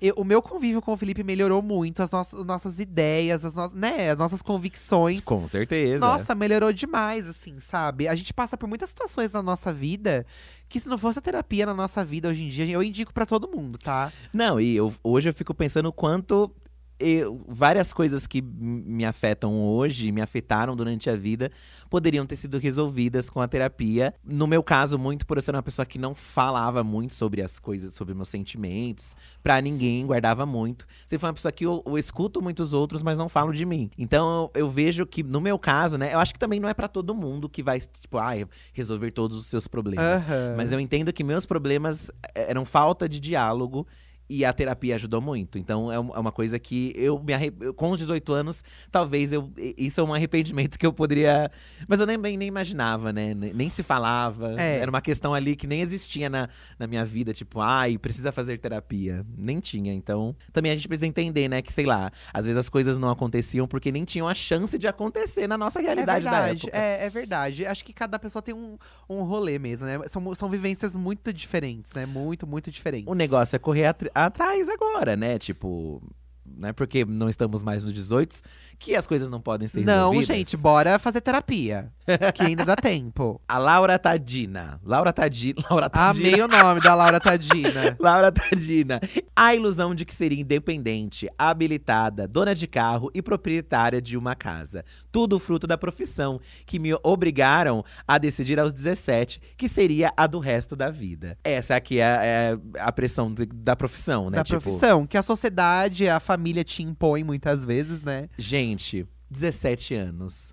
[0.00, 3.54] Eu- o meu convívio com o Felipe melhorou muito, as nossas, as nossas ideias, as,
[3.54, 5.24] no, né, as nossas convicções.
[5.24, 6.04] Com certeza.
[6.04, 8.08] Nossa, melhorou demais, assim, sabe?
[8.08, 10.26] A gente passa por muitas situações na nossa vida
[10.68, 13.24] que se não fosse a terapia na nossa vida hoje em dia, eu indico pra
[13.24, 14.12] todo mundo, tá?
[14.32, 16.50] Não, e eu- hoje eu fico pensando o quanto
[16.98, 21.50] eu- várias coisas que me afetam hoje, me afetaram durante a vida,
[21.90, 24.14] poderiam ter sido resolvidas com a terapia.
[24.24, 27.58] No meu caso, muito por eu ser uma pessoa que não falava muito sobre as
[27.58, 30.86] coisas, sobre meus sentimentos, pra ninguém, guardava muito.
[31.06, 33.90] Você foi uma pessoa que eu, eu escuto muitos outros, mas não falo de mim.
[33.98, 36.74] Então eu, eu vejo que, no meu caso, né, eu acho que também não é
[36.74, 40.22] pra todo mundo que vai, tipo, ai, resolver todos os seus problemas.
[40.22, 40.54] Aham.
[40.56, 43.86] Mas eu entendo que meus problemas eh, eram falta de diálogo.
[44.28, 45.58] E a terapia ajudou muito.
[45.58, 47.50] Então é é uma coisa que eu me arre...
[47.74, 49.50] com os 18 anos, talvez eu.
[49.76, 51.50] Isso é um arrependimento que eu poderia.
[51.88, 53.34] Mas eu nem, nem imaginava, né?
[53.34, 54.54] Nem se falava.
[54.60, 54.78] É.
[54.78, 56.48] Era uma questão ali que nem existia na,
[56.78, 59.24] na minha vida, tipo, ai, precisa fazer terapia.
[59.36, 59.92] Nem tinha.
[59.92, 61.62] Então, também a gente precisa entender, né?
[61.62, 64.86] Que, sei lá, às vezes as coisas não aconteciam porque nem tinham a chance de
[64.86, 66.78] acontecer na nossa É realidade da verdade, época.
[66.78, 67.66] é, é verdade.
[67.66, 68.76] Acho que cada pessoa tem um,
[69.08, 69.98] um rolê mesmo, né?
[70.08, 72.04] São, são vivências muito diferentes, né?
[72.06, 73.06] Muito, muito diferentes.
[73.10, 73.86] O negócio é correr
[74.24, 75.38] atrás agora, né?
[75.38, 76.02] Tipo,
[76.44, 78.40] não é porque não estamos mais no 18
[78.78, 80.26] que as coisas não podem ser Não, resolvidas.
[80.26, 81.92] gente, bora fazer terapia.
[82.34, 83.40] Que ainda dá tempo.
[83.48, 84.80] A Laura Tadina.
[84.84, 85.62] Laura Tadina.
[85.68, 86.28] Laura Tadina.
[86.28, 87.96] Amei o nome da Laura Tadina.
[88.00, 89.00] Laura Tadina.
[89.34, 94.84] A ilusão de que seria independente, habilitada, dona de carro e proprietária de uma casa.
[95.10, 100.38] Tudo fruto da profissão, que me obrigaram a decidir aos 17 que seria a do
[100.38, 101.36] resto da vida.
[101.44, 104.36] Essa aqui é, é a pressão de- da profissão, né?
[104.38, 108.28] da Tipo, profissão, que a sociedade, a família te impõe muitas vezes, né?
[108.38, 110.52] Gente, 17 anos.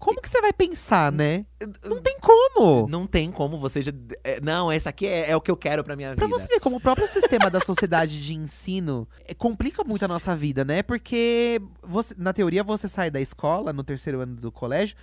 [0.00, 1.44] Como que você vai pensar, né?
[1.84, 2.88] Não tem como.
[2.88, 3.92] Não tem como você já.
[4.24, 6.38] é, não, essa aqui é, é o que eu quero pra minha Pra vida.
[6.38, 10.34] você ver como o próprio sistema da sociedade de ensino eh, complica muito a nossa
[10.34, 10.82] vida, né?
[10.82, 14.96] Porque, você- na teoria, você sai da escola, no terceiro ano do colégio,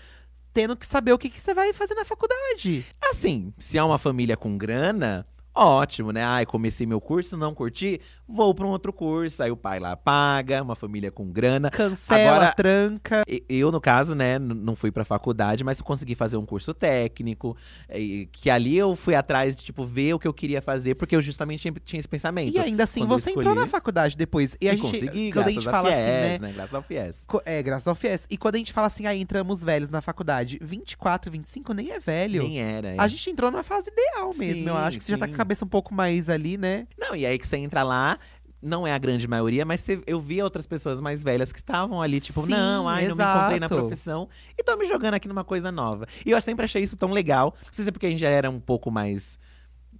[0.52, 2.84] tendo que saber o que, que você vai fazer na faculdade.
[3.12, 5.24] Assim, se é uma família com grana,
[5.66, 6.24] ótimo, né?
[6.24, 9.42] Ai, comecei meu curso, não curti, vou pra um outro curso.
[9.44, 11.70] Aí o pai lá paga, uma família com grana.
[11.72, 13.24] Cancela, Agora- tranca.
[13.28, 17.56] E- Eu, no caso, né, não fui pra faculdade, mas consegui fazer um curso técnico.
[17.94, 21.16] e Que ali eu fui atrás de, tipo, ver o que eu queria fazer, porque
[21.16, 22.54] eu justamente tinha, tinha esse pensamento.
[22.54, 24.56] E ainda assim, quando você entrou na faculdade depois.
[24.62, 25.98] E a gente, consegui, quando a gente fala FIES,
[26.34, 26.52] assim, né?
[26.54, 27.28] Graças ao FIES.
[27.46, 28.28] É, graças ao FIES.
[28.30, 32.00] E quando a gente fala assim, aí entramos velhos na faculdade, 24, 25 nem é
[32.00, 32.44] velho.
[32.44, 32.94] Nem era.
[32.94, 32.96] é.
[33.00, 34.98] A gente entrou na fase ideal mesmo, Sim, eu acho.
[34.98, 35.32] Que você já tá sim.
[35.48, 36.88] Cabeça um pouco mais ali, né?
[36.98, 38.20] Não, e aí que você entra lá,
[38.62, 42.02] não é a grande maioria, mas você- eu via outras pessoas mais velhas que estavam
[42.02, 43.76] ali, tipo, Sim, não, ai, não me encontrei na exato.
[43.82, 44.28] profissão.
[44.58, 46.06] E tô me jogando aqui numa coisa nova.
[46.26, 47.56] E eu sempre achei isso tão legal.
[47.66, 49.40] Não sei se é porque a gente já era um pouco mais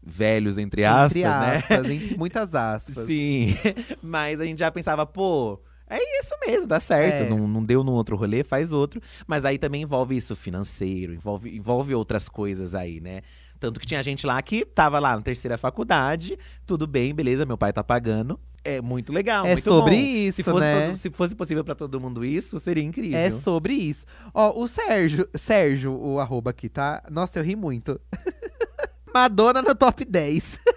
[0.04, 1.56] velhos, entre aspas, entre né?
[1.58, 3.06] aspas, entre muitas aspas.
[3.06, 3.56] Sim.
[4.02, 5.62] Mas a gente já pensava, pô.
[5.90, 7.24] É isso mesmo, dá certo.
[7.24, 7.30] É.
[7.30, 9.02] Não, não deu num outro rolê, faz outro.
[9.26, 13.22] Mas aí também envolve isso financeiro, envolve, envolve outras coisas aí, né?
[13.60, 17.58] Tanto que tinha gente lá que tava lá na terceira faculdade, tudo bem, beleza, meu
[17.58, 18.40] pai tá pagando.
[18.64, 20.02] É muito legal, É muito sobre bom.
[20.02, 20.88] isso, se fosse né?
[20.88, 23.18] todo- se fosse possível pra todo mundo isso, seria incrível.
[23.18, 24.06] É sobre isso.
[24.34, 27.02] Ó, o Sérgio, Sérgio, o arroba aqui, tá?
[27.10, 28.00] Nossa, eu ri muito.
[29.14, 30.60] Madonna no top 10.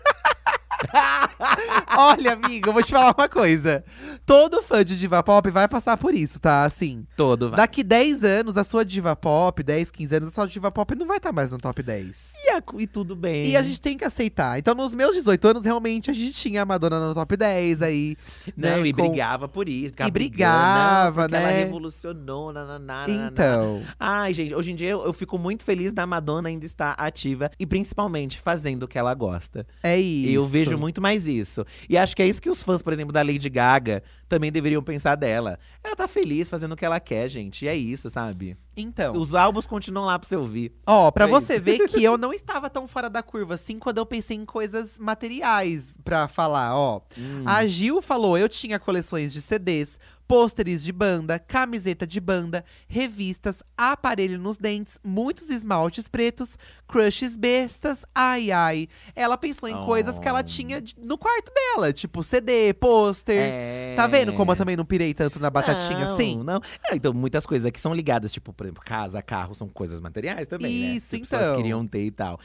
[1.96, 3.84] Olha, amigo, eu vou te falar uma coisa.
[4.24, 6.64] Todo fã de diva pop vai passar por isso, tá?
[6.64, 7.56] Assim, Todo, vai.
[7.58, 11.06] daqui 10 anos, a sua diva pop, 10, 15 anos, a sua diva pop não
[11.06, 12.32] vai estar mais no top 10.
[12.44, 13.46] E, a- e tudo bem.
[13.46, 14.58] E a gente tem que aceitar.
[14.58, 18.16] Então, nos meus 18 anos, realmente, a gente tinha a Madonna no top 10 aí.
[18.56, 19.94] Não, né, e com- brigava por isso.
[20.06, 21.58] E brigava, porque Ela né?
[21.64, 23.28] revolucionou, nananá, nananá.
[23.32, 23.82] Então.
[23.98, 27.50] Ai, gente, hoje em dia eu, eu fico muito feliz da Madonna ainda estar ativa
[27.58, 29.66] e principalmente fazendo o que ela gosta.
[29.82, 30.32] É isso.
[30.32, 31.64] Eu vejo muito mais isso.
[31.88, 34.82] E acho que é isso que os fãs, por exemplo, da Lady Gaga também deveriam
[34.82, 35.58] pensar dela.
[35.82, 37.64] Ela tá feliz fazendo o que ela quer, gente.
[37.64, 38.56] E é isso, sabe?
[38.76, 39.16] Então.
[39.16, 40.72] Os álbuns continuam lá pra você ouvir.
[40.86, 41.62] Ó, pra É você isso.
[41.64, 44.98] ver que eu não estava tão fora da curva assim quando eu pensei em coisas
[44.98, 47.00] materiais pra falar, ó.
[47.18, 47.42] Hum.
[47.46, 49.98] A Gil falou: eu tinha coleções de CDs,
[50.30, 56.56] pôsteres de banda, camiseta de banda, revistas, aparelho nos dentes, muitos esmaltes pretos,
[56.86, 58.86] crushes bestas, ai ai.
[59.16, 60.44] Ela pensou em coisas que ela Oh.
[60.44, 63.36] tinha no quarto dela, tipo CD, pôster.
[63.36, 63.94] É.
[63.96, 66.40] Tá vendo como eu também não pirei tanto na batatinha não, assim?
[66.44, 70.00] Não, É, então, muitas coisas aqui são ligadas, tipo, por exemplo, casa, carro, são coisas
[70.00, 71.20] materiais também, Isso, né?
[71.22, 71.56] Que pessoas então.
[71.56, 72.38] queriam ter e tal.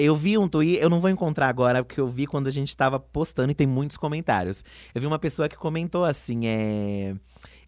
[0.00, 2.76] Eu vi um tweet, eu não vou encontrar agora, porque eu vi quando a gente
[2.76, 4.64] tava postando e tem muitos comentários.
[4.94, 7.14] Eu vi uma pessoa que comentou assim, é.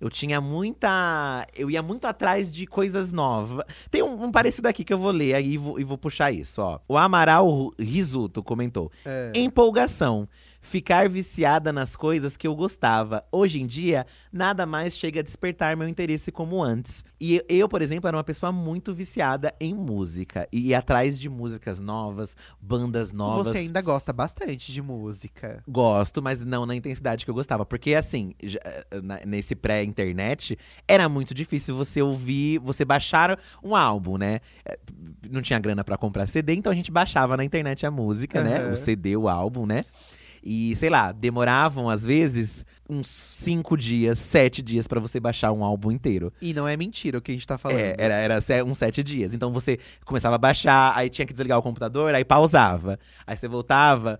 [0.01, 1.47] Eu tinha muita.
[1.55, 3.65] Eu ia muito atrás de coisas novas.
[3.89, 6.33] Tem um, um parecido aqui que eu vou ler aí e vou, e vou puxar
[6.33, 6.81] isso, ó.
[6.89, 8.91] O Amaral Risuto comentou.
[9.05, 9.31] É.
[9.37, 10.29] Empolgação.
[10.65, 13.21] Ficar viciada nas coisas que eu gostava.
[13.33, 17.05] Hoje em dia, nada mais chega a despertar meu interesse como antes.
[17.21, 20.49] E eu, por exemplo, era uma pessoa muito viciada em música.
[20.53, 23.49] E ia atrás de músicas novas, bandas novas.
[23.53, 25.63] Você ainda gosta bastante de música.
[25.69, 27.67] Gosto, mas não na intensidade que eu gostava.
[27.67, 28.61] Porque, assim, já-
[29.03, 30.57] na- nesse pré-internet,
[30.87, 34.41] era muito difícil você ouvir, você baixar um álbum, né?
[34.65, 34.79] É,
[35.29, 38.59] Não tinha grana pra comprar CD, então a gente baixava na internet a música, né?
[38.59, 38.73] Aham.
[38.73, 39.85] O CD, o álbum, né?
[40.43, 45.65] E, sei lá, demoravam, às vezes, uns cinco dias, sete dias pra você baixar um
[45.65, 46.33] álbum inteiro.
[46.41, 47.79] E não é mentira o que a gente tá falando.
[47.79, 49.35] É, era, era uns sete dias.
[49.35, 52.99] Então você começava a baixar, aí tinha que desligar o computador, aí pausava.
[53.27, 54.19] Aí você voltava,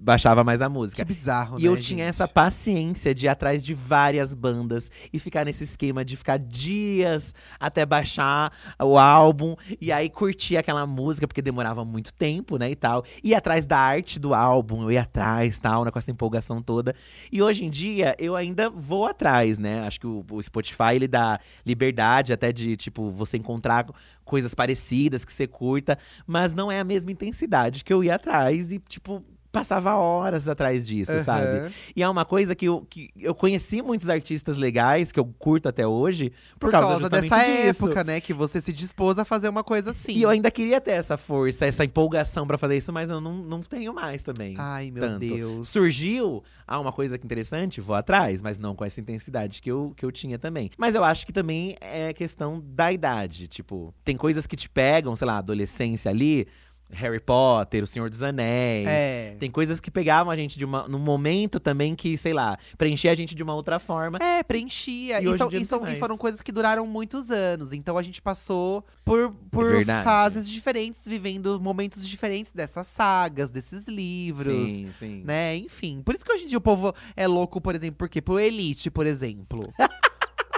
[0.00, 1.04] baixava mais a música.
[1.04, 2.08] Que bizarro, E né, eu tinha gente?
[2.08, 7.34] essa paciência de ir atrás de várias bandas e ficar nesse esquema de ficar dias
[7.58, 12.76] até baixar o álbum e aí curtir aquela música, porque demorava muito tempo, né, e
[12.76, 13.04] tal.
[13.22, 16.94] Ir atrás da arte do álbum, eu ia atrás, tal, né, com essa empolgação toda.
[17.32, 19.86] E hoje em dia, eu ainda vou atrás, né?
[19.86, 23.86] Acho que o, o Spotify, ele dá liberdade até de, tipo, você encontrar
[24.24, 28.72] coisas parecidas que você curta, mas não é a mesma intensidade que eu ia atrás
[28.72, 29.24] e, tipo,
[29.56, 31.24] passava horas atrás disso, Aham.
[31.24, 31.72] sabe?
[31.94, 35.68] E é uma coisa que eu, que eu conheci muitos artistas legais, que eu curto
[35.68, 37.84] até hoje, por, Por causa, causa dessa disso.
[37.84, 38.20] época, né?
[38.20, 40.12] Que você se dispôs a fazer uma coisa assim.
[40.12, 43.34] E eu ainda queria ter essa força, essa empolgação pra fazer isso, mas eu não,
[43.34, 44.54] não tenho mais também.
[44.58, 45.20] Ai, meu tanto.
[45.20, 45.68] Deus.
[45.68, 49.94] Surgiu ah, uma coisa que interessante, vou atrás, mas não com essa intensidade que eu,
[49.96, 50.70] que eu tinha também.
[50.76, 53.48] Mas eu acho que também é questão da idade.
[53.48, 56.46] Tipo, tem coisas que te pegam, sei lá, adolescência ali,
[56.90, 58.86] Harry Potter, O Senhor dos Anéis.
[58.86, 59.36] É.
[59.40, 63.10] Tem coisas que pegavam a gente de uma, num momento também que, sei lá, preenchia
[63.10, 64.18] a gente de uma outra forma.
[64.22, 65.20] É, preenchia.
[65.20, 67.72] E E, são- e são- e foram coisas que duraram muitos anos.
[67.72, 70.04] Então a gente passou por, por verdade.
[70.04, 74.46] fases diferentes, vivendo momentos diferentes dessas sagas, desses livros.
[74.70, 75.22] Sim, sim.
[75.24, 75.56] Né?
[75.56, 76.02] Enfim.
[76.04, 78.90] Por isso que hoje em dia o povo é louco, por exemplo, porque pro Elite,
[78.90, 79.72] por exemplo.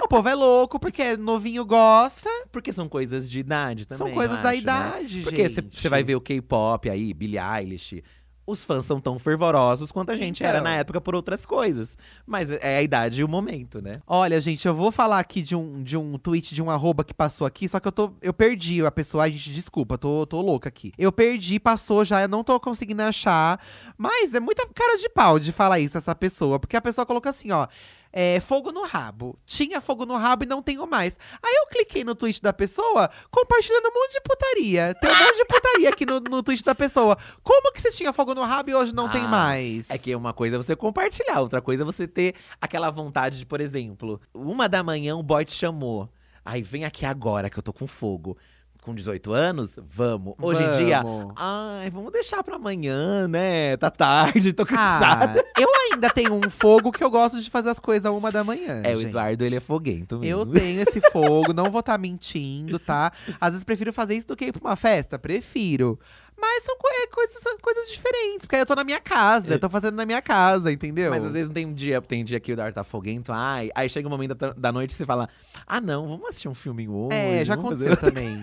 [0.09, 2.29] o povo é louco porque novinho gosta.
[2.51, 4.07] Porque são coisas de idade também.
[4.07, 4.61] são coisas eu da acho, né?
[4.63, 5.79] idade, Porque gente.
[5.79, 8.03] você vai ver o K-pop aí, Billie Eilish.
[8.47, 10.63] Os fãs são tão fervorosos quanto a gente era Então.
[10.71, 11.95] na época por outras coisas.
[12.25, 13.91] Mas é a idade e o momento, né?
[14.07, 17.13] Olha, gente, eu vou falar aqui de um, de um tweet de um arroba que
[17.13, 18.11] passou aqui, só que eu tô.
[18.23, 19.25] Eu perdi a pessoa.
[19.25, 20.91] Ai, gente, desculpa, tô, tô louca aqui.
[20.97, 23.61] Eu perdi, passou já, eu não tô conseguindo achar.
[23.95, 26.59] Mas é muita cara de pau de falar isso, essa pessoa.
[26.59, 27.67] Porque a pessoa colocou assim, ó.
[28.11, 29.37] É, fogo no rabo.
[29.45, 31.17] Tinha fogo no rabo e não tenho mais.
[31.43, 34.95] Aí eu cliquei no tweet da pessoa, compartilhando um monte de putaria.
[34.95, 37.17] Tem um monte de putaria aqui no, no tweet da pessoa.
[37.43, 39.89] Como que você tinha fogo no rabo e hoje não tem Ah, mais?
[39.89, 43.45] É que uma coisa é você compartilhar, outra coisa é você ter aquela vontade de,
[43.45, 46.09] por exemplo, uma da manhã o boy te chamou.
[46.43, 48.35] Aí vem aqui agora que eu tô com fogo.
[48.81, 50.35] Com 18 anos, vamos.
[50.41, 51.33] Hoje em dia, Vamos.
[51.37, 53.75] ai, vamos deixar pra amanhã, né?
[53.75, 55.45] Tá tarde, tô Ah, cansada.
[55.59, 58.81] eu ainda tenho um fogo que eu gosto de fazer as coisas uma da manhã.
[58.83, 59.09] é, o gente.
[59.09, 60.41] Eduardo, ele é foguento mesmo.
[60.41, 63.11] Eu tenho esse fogo, não vou estar mentindo, tá?
[63.39, 65.99] Às vezes prefiro fazer isso do que ir pra uma festa, prefiro.
[66.41, 69.55] Mas são co- é, coisas, são coisas diferentes, porque aí eu tô na minha casa,
[69.55, 71.09] eu tô fazendo na minha casa, entendeu?
[71.11, 73.69] Mas às vezes não tem um dia, tem dia que o Eduardo tá foguento, ai,
[73.75, 75.27] aí chega o momento da, da noite e você fala,
[75.67, 77.17] ah não, vamos assistir um filminho hoje.
[77.17, 78.41] É, já vamos aconteceu fazer-" também.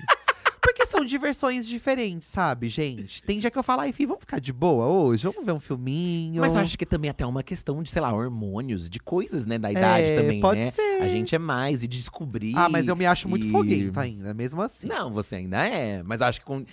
[0.61, 3.23] Porque são diversões diferentes, sabe, gente?
[3.23, 5.25] Tem dia que eu falo, ai, filho, vamos ficar de boa hoje?
[5.25, 6.41] Vamos ver um filminho.
[6.41, 9.59] Mas eu acho que também até uma questão de, sei lá, hormônios, de coisas, né,
[9.59, 10.71] da idade É, também, pode né?
[10.71, 11.03] ser.
[11.03, 12.55] A gente é mais e descobrir.
[12.57, 14.87] Ah, mas eu me acho muito e- ainda, mesmo assim.
[14.87, 16.03] Não, você ainda é.
[16.03, 16.65] Mas eu acho que com,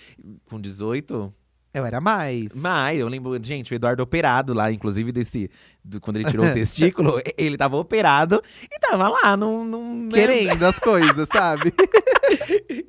[0.48, 1.32] com 18.
[1.74, 2.54] Eu era mais.
[2.54, 5.50] Mas eu lembro, gente, o Eduardo operado lá, inclusive desse.
[5.84, 10.10] do- quando ele tirou o testículo, ele tava operado e tava lá num né?
[10.12, 11.72] Querendo as coisas, sabe?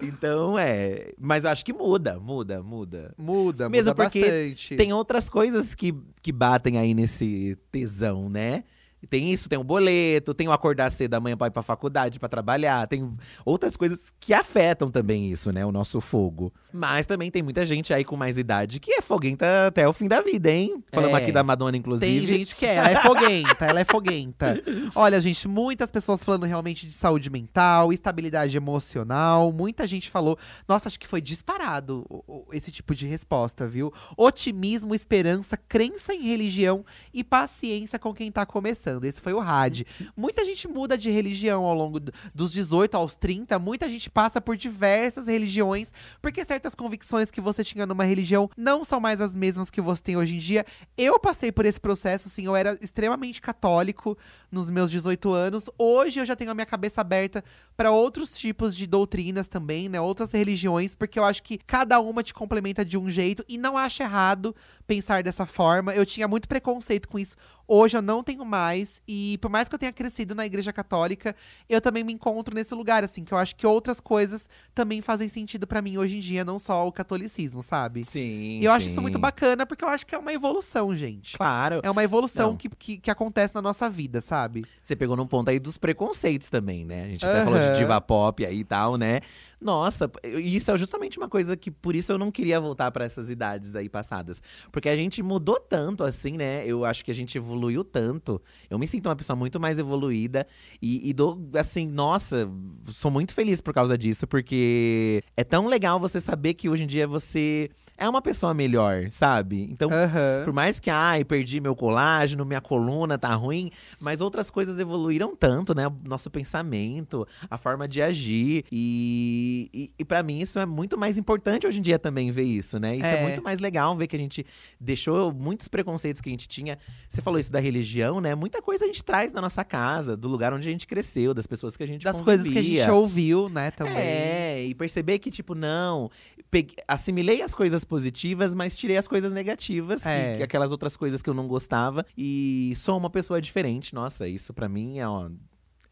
[0.01, 1.11] Então, é.
[1.19, 3.13] Mas eu acho que muda, muda, muda.
[3.17, 4.75] Muda, Mesmo muda porque bastante.
[4.75, 8.63] Tem outras coisas que, que batem aí nesse tesão, né?
[9.09, 12.19] Tem isso, tem o boleto, tem o acordar cedo da manhã pra ir pra faculdade,
[12.19, 12.87] pra trabalhar.
[12.87, 13.07] Tem
[13.45, 15.65] outras coisas que afetam também isso, né?
[15.65, 16.51] O nosso fogo.
[16.73, 20.07] Mas também tem muita gente aí com mais idade que é foguenta até o fim
[20.07, 20.83] da vida, hein?
[20.91, 21.21] Falamos É.
[21.21, 22.05] aqui da Madonna, inclusive.
[22.27, 24.61] Tem gente que é, ela é foguenta, ela é foguenta.
[24.95, 29.51] Olha, gente, muitas pessoas falando realmente de saúde mental, estabilidade emocional.
[29.51, 30.37] Muita gente falou.
[30.67, 32.05] Nossa, acho que foi disparado
[32.51, 33.91] esse tipo de resposta, viu?
[34.17, 36.83] Otimismo, esperança, crença em religião
[37.13, 38.94] e paciência com quem tá começando.
[39.03, 39.83] Esse foi o RAD.
[40.15, 43.57] Muita gente muda de religião ao longo do- dos 18 aos 30.
[43.59, 45.91] Muita gente passa por diversas religiões,
[46.21, 50.01] porque certas convicções que você tinha numa religião não são mais as mesmas que você
[50.01, 50.65] tem hoje em dia.
[50.97, 54.17] Eu passei por esse processo, assim, eu era extremamente católico
[54.55, 55.69] nos meus 18 anos.
[55.77, 57.43] Hoje eu já tenho a minha cabeça aberta
[57.75, 59.99] para outros tipos de doutrinas também, né?
[59.99, 63.77] Outras religiões, porque eu acho que cada uma te complementa de um jeito e não
[63.77, 64.55] acho errado
[64.87, 65.93] pensar dessa forma.
[65.93, 67.35] Eu tinha muito preconceito com isso.
[67.67, 71.35] Hoje eu não tenho mais e por mais que eu tenha crescido na igreja católica,
[71.67, 75.27] eu também me encontro nesse lugar assim, que eu acho que outras coisas também fazem
[75.27, 78.05] sentido para mim hoje em dia, não só o catolicismo, sabe?
[78.05, 78.59] Sim.
[78.59, 79.01] E eu acho isso sim.
[79.01, 81.35] muito bacana porque eu acho que é uma evolução, gente.
[81.35, 81.81] Claro.
[81.83, 84.44] É uma evolução que, que, que acontece na nossa vida, sabe?
[84.81, 87.03] Você pegou num ponto aí dos preconceitos também, né?
[87.03, 89.21] A gente até falou de diva pop aí e tal, né?
[89.59, 93.29] Nossa, isso é justamente uma coisa que por isso eu não queria voltar pra essas
[93.29, 94.41] idades aí passadas.
[94.71, 96.65] Porque a gente mudou tanto assim, né?
[96.65, 98.41] Eu acho que a gente evoluiu tanto.
[98.69, 100.45] Eu me sinto uma pessoa muito mais evoluída
[100.81, 102.49] e, e dou, assim, nossa,
[102.87, 106.87] sou muito feliz por causa disso, porque é tão legal você saber que hoje em
[106.87, 109.67] dia você é uma pessoa melhor, sabe?
[109.71, 110.43] Então, Aham.
[110.43, 115.35] por mais que, ai, perdi meu colágeno, minha coluna tá ruim, mas outras coisas evoluíram
[115.35, 115.87] tanto, né?
[115.87, 118.65] O nosso pensamento, a forma de agir.
[118.71, 122.43] E, e, e para mim isso é muito mais importante hoje em dia também ver
[122.43, 122.95] isso, né?
[122.95, 123.19] Isso é.
[123.19, 123.23] É.
[123.23, 124.45] muito mais legal ver que a gente
[124.79, 126.77] deixou muitos preconceitos que a gente tinha.
[127.09, 128.33] Você falou isso da religião, né?
[128.35, 131.47] Muita coisa a gente traz da nossa casa, do lugar onde a gente cresceu, das
[131.47, 132.93] pessoas que a gente Das coisas que a gente convivia.
[132.93, 133.95] ouviu, né, também.
[133.97, 136.09] É, e perceber que, tipo, não.
[136.51, 140.37] pegue- assimilei as coisas positivas, mas tirei as coisas negativas, É.
[140.37, 142.05] que, aquelas outras coisas que eu não gostava.
[142.17, 143.93] E sou uma pessoa diferente.
[143.93, 145.29] Nossa, isso pra mim é, ó,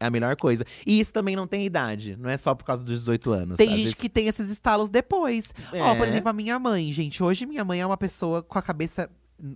[0.04, 0.64] é a melhor coisa.
[0.86, 3.56] E isso também não tem idade, não é só por causa dos 18 anos.
[3.56, 5.52] Tem Às gente vezes- que tem esses estalos depois.
[5.72, 6.10] Ó, por É.
[6.10, 7.22] exemplo, a minha mãe, gente.
[7.22, 9.10] Hoje minha mãe é uma pessoa com a cabeça.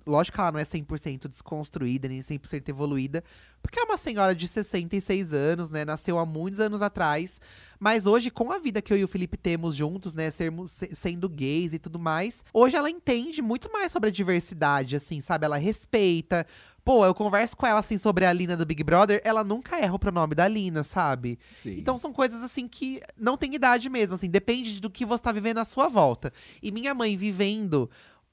[0.06, 3.22] Lógico que ela não é 100% desconstruída, nem 100% evoluída.
[3.62, 5.84] Porque é uma senhora de 66 anos, né?
[5.84, 7.40] Nasceu há muitos anos atrás.
[7.78, 10.30] Mas hoje, com a vida que eu e o Felipe temos juntos, né?
[10.30, 12.44] Sermos, se- sendo gays e tudo mais.
[12.52, 15.44] Hoje ela entende muito mais sobre a diversidade, assim, sabe?
[15.44, 16.44] Ela respeita.
[16.84, 19.20] Pô, eu converso com ela, assim, sobre a Lina do Big Brother.
[19.24, 21.38] Ela nunca erra o pronome da Lina, sabe?
[21.52, 21.76] Sim.
[21.78, 25.30] Então são coisas assim que não tem idade mesmo, assim, depende do que você tá
[25.32, 26.32] vivendo à sua volta.
[26.62, 27.88] E minha mãe vivendo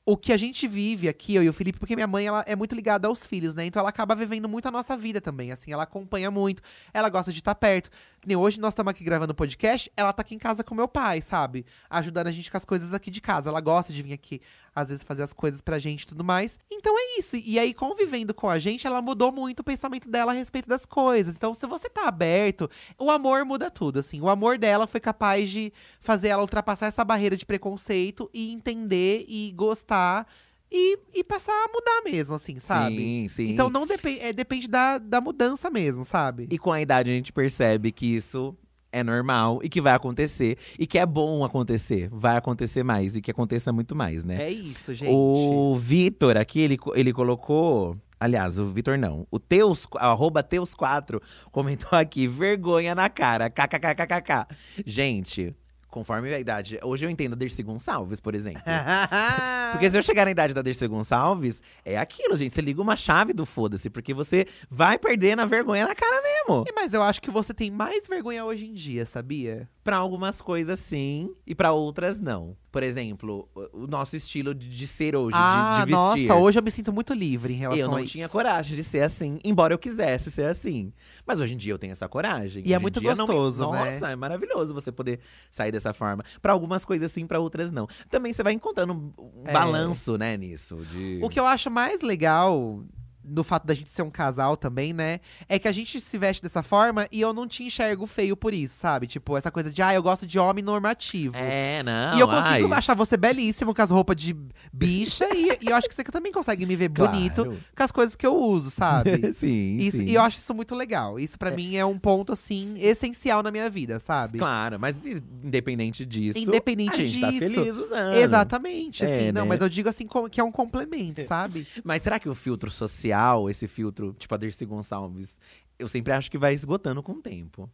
[0.07, 2.55] o que a gente vive aqui, eu e o Felipe, porque minha mãe ela é
[2.55, 3.65] muito ligada aos filhos, né?
[3.65, 6.61] Então ela acaba vivendo muito a nossa vida também, assim, ela acompanha muito,
[6.93, 7.89] ela gosta de estar perto.
[8.21, 10.87] Que nem hoje nós estamos aqui gravando podcast, ela tá aqui em casa com meu
[10.87, 11.65] pai, sabe?
[11.89, 13.49] Ajudando a gente com as coisas aqui de casa.
[13.49, 14.41] Ela gosta de vir aqui,
[14.75, 16.59] às vezes, fazer as coisas pra gente e tudo mais.
[16.69, 17.37] Então é isso.
[17.37, 20.85] E aí, convivendo com a gente, ela mudou muito o pensamento dela a respeito das
[20.85, 21.33] coisas.
[21.35, 22.69] Então, se você tá aberto,
[22.99, 24.19] o amor muda tudo, assim.
[24.19, 25.71] O amor dela foi capaz de
[26.01, 30.27] fazer ela ultrapassar essa barreira de preconceito e entender e gostar
[30.71, 32.97] e, e passar a mudar mesmo, assim, sabe?
[32.97, 33.49] Sim, sim.
[33.49, 36.47] Então não depende, é, depende da, da mudança mesmo, sabe?
[36.51, 38.55] E com a idade a gente percebe que isso
[38.95, 40.57] é normal e que vai acontecer.
[40.79, 42.07] E que é bom acontecer.
[42.11, 44.41] Vai acontecer mais e que aconteça muito mais, né?
[44.41, 45.11] É isso, gente.
[45.11, 47.97] O Vitor aqui, ele, ele colocou.
[48.17, 49.27] Aliás, o Vitor não.
[49.29, 51.21] O Teus, arroba Teus4,
[51.51, 54.55] comentou aqui, vergonha na cara, kkkkkk.
[54.85, 55.53] Gente,
[55.95, 58.61] conforme a idade, hoje eu entendo a Dercy Gonçalves, por exemplo.
[59.71, 62.53] Porque se eu chegar na idade da Dercy Gonçalves, é aquilo, gente.
[62.53, 66.65] Você liga uma chave do foda-se, porque você vai perder na vergonha na cara mesmo.
[66.67, 69.69] E, Mas eu acho que você tem mais vergonha hoje em dia, sabia?
[69.85, 72.57] Pra algumas coisas sim, e pra outras não.
[72.71, 76.27] Por exemplo, o nosso estilo de, de ser hoje, de- ah, de, vestir.
[76.27, 78.13] nossa, hoje eu me sinto muito livre em relação eu não a isso.
[78.13, 80.91] tinha coragem de ser assim, embora eu quisesse ser assim.
[81.23, 82.63] Mas hoje em dia eu tenho essa coragem.
[82.65, 83.85] E é Hoje em muito não me- gostoso, né?
[83.85, 85.19] Nossa, é maravilhoso você poder
[85.51, 86.25] sair dessa forma.
[86.41, 87.87] Pra algumas coisas sim, pra outras não.
[88.09, 89.53] Também você vai encontrando um um É.
[89.53, 90.77] balanço, né, nisso.
[90.91, 91.19] De...
[91.21, 92.83] O que eu acho mais legal
[93.27, 95.19] no fato da gente ser um casal também, né?
[95.49, 98.53] É que a gente se veste dessa forma e eu não te enxergo feio por
[98.53, 99.07] isso, sabe?
[99.07, 101.35] Tipo, essa coisa de, ah, eu gosto de homem normativo.
[101.37, 102.15] É, não.
[102.15, 102.77] E eu consigo ai.
[102.79, 104.35] achar você belíssimo com as roupas de
[104.71, 107.57] bicha e, e eu acho que você também consegue me ver bonito Claro.
[107.75, 109.31] com as coisas que eu uso, sabe?
[109.33, 110.05] sim, Isso, sim.
[110.05, 111.19] e eu acho isso muito legal.
[111.19, 114.37] Isso pra mim é um ponto, assim, essencial na minha vida, sabe?
[114.37, 115.05] Claro, mas
[115.43, 117.53] independente disso, Independente a gente tá disso.
[117.55, 118.15] feliz usando.
[118.15, 119.31] Exatamente, É, assim.
[119.31, 119.49] Não, né?
[119.49, 121.67] mas eu digo assim que é um complemento, sabe?
[121.83, 123.14] Mas será que o filtro social,
[123.49, 125.39] esse filtro, tipo a Dercy Gonçalves,
[125.77, 127.69] eu sempre acho que vai esgotando com o tempo.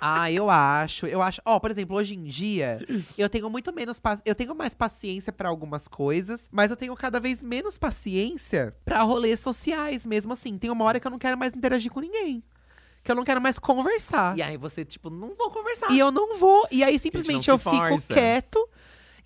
[0.00, 1.42] Ah, eu acho, eu acho.
[1.44, 2.78] Ó, por exemplo, hoje em dia,
[3.16, 4.00] eu tenho muito menos.
[4.24, 9.02] Eu tenho mais paciência pra algumas coisas, mas eu tenho cada vez menos paciência pra
[9.02, 10.56] rolês sociais, mesmo assim.
[10.56, 12.44] Tem uma hora que eu não quero mais interagir com ninguém.
[13.02, 14.38] Que eu não quero mais conversar.
[14.38, 15.90] E aí você, tipo, não vou conversar.
[15.90, 16.68] E eu não vou.
[16.70, 18.68] E aí simplesmente eu fico quieto.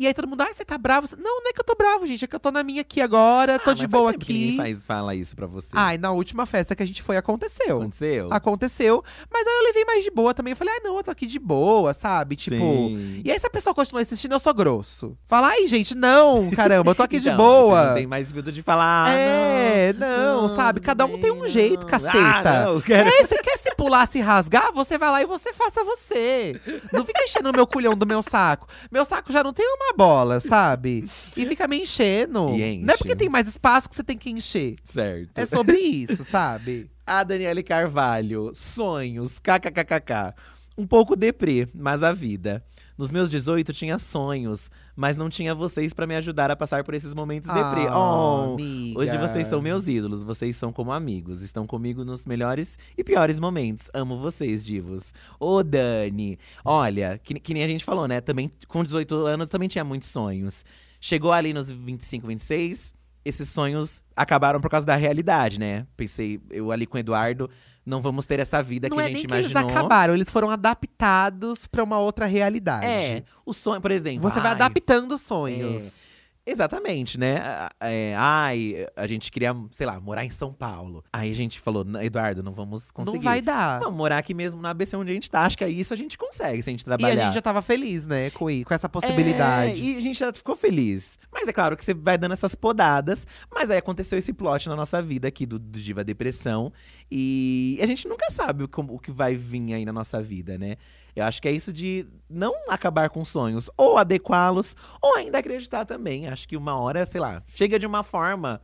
[0.02, 1.06] E aí todo mundo, ai, você tá bravo?
[1.16, 2.24] Não, não é que eu tô bravo, gente.
[2.24, 4.56] É que eu tô na minha aqui agora, tô Ah, de boa Ninguém aqui.
[4.56, 5.68] faz, fala isso pra você.
[5.72, 7.76] Ai, na última festa que a gente foi, aconteceu.
[7.82, 8.28] Aconteceu?
[8.32, 9.04] Aconteceu.
[9.32, 10.50] Mas aí eu levei mais de boa também.
[10.52, 12.34] Eu falei, ah, não, eu tô aqui de boa, sabe?
[12.36, 12.56] Tipo.
[12.56, 13.22] Sim.
[13.24, 15.16] E aí, se a pessoa continua insistindo, eu sou grosso.
[15.28, 17.80] Fala, ai, gente, não, caramba, eu tô aqui de Então, boa.
[17.82, 19.06] Você não tem mais medo de falar.
[19.06, 20.80] ah, é, não, não, sabe?
[20.80, 21.88] Cada um tem um jeito, não.
[21.90, 22.18] caceta.
[22.18, 25.52] Ah, não, quero- É, você quer se pular, se rasgar, você vai lá e você
[25.52, 26.60] faça você.
[26.92, 28.66] Não fica enchendo o meu culhão do meu saco.
[28.90, 31.06] Meu saco já não tem uma bola, sabe?
[31.36, 32.50] E fica me enchendo.
[32.50, 32.84] E enche.
[32.84, 34.76] Não é porque tem mais espaço que você tem que encher.
[34.84, 35.30] Certo.
[35.34, 36.90] É sobre isso, sabe?
[37.06, 40.34] A Daniele Carvalho, sonhos, kkkk.
[40.78, 42.64] Um pouco deprê, mas a vida.
[42.98, 46.94] Nos meus 18 tinha sonhos, mas não tinha vocês pra me ajudar a passar por
[46.94, 47.86] esses momentos deprê.
[47.88, 49.00] Ah, Oh, amiga.
[49.00, 53.38] hoje vocês são meus ídolos, vocês são como amigos, estão comigo nos melhores e piores
[53.38, 53.90] momentos.
[53.94, 55.12] Amo vocês, divos.
[55.40, 58.20] Ô, Dani, olha, que, que nem a gente falou, né?
[58.20, 60.64] Também com 18 anos também tinha muitos sonhos.
[61.00, 65.86] Chegou ali nos 25, 26, esses sonhos acabaram por causa da realidade, né?
[65.96, 67.48] Pensei, eu ali com o Eduardo,
[67.84, 69.62] não vamos ter essa vida Não que é a gente nem que imaginou.
[69.62, 72.86] eles acabaram, eles foram adaptados pra uma outra realidade.
[72.86, 74.22] É, o sonho, por exemplo.
[74.28, 76.10] Você vai ai, adaptando os sonhos.
[76.44, 77.40] Exatamente, né?
[77.80, 81.04] É, ai, a gente queria, sei lá, morar em São Paulo.
[81.12, 83.16] Aí a gente falou, "N- Eduardo, não vamos conseguir.
[83.18, 83.78] Não vai dar.
[83.78, 85.42] Vamos morar aqui mesmo na ABC onde a gente tá.
[85.42, 87.22] Acho que é isso a gente consegue se a gente e trabalhar.
[87.22, 89.80] a gente já tava feliz, né, com, com essa possibilidade.
[89.80, 91.16] É, e a gente já ficou feliz.
[91.32, 93.24] Mas é claro que você vai dando essas podadas.
[93.54, 96.72] Mas aí aconteceu esse plot na nossa vida aqui do, do Diva Depressão.
[97.14, 100.78] E a gente nunca sabe o, que vai vir aí na nossa vida, né?
[101.14, 105.84] Eu acho que é isso de não acabar com sonhos, ou adequá-los, ou ainda acreditar
[105.84, 106.26] também.
[106.26, 108.62] Acho que uma hora, sei lá, chega de uma forma.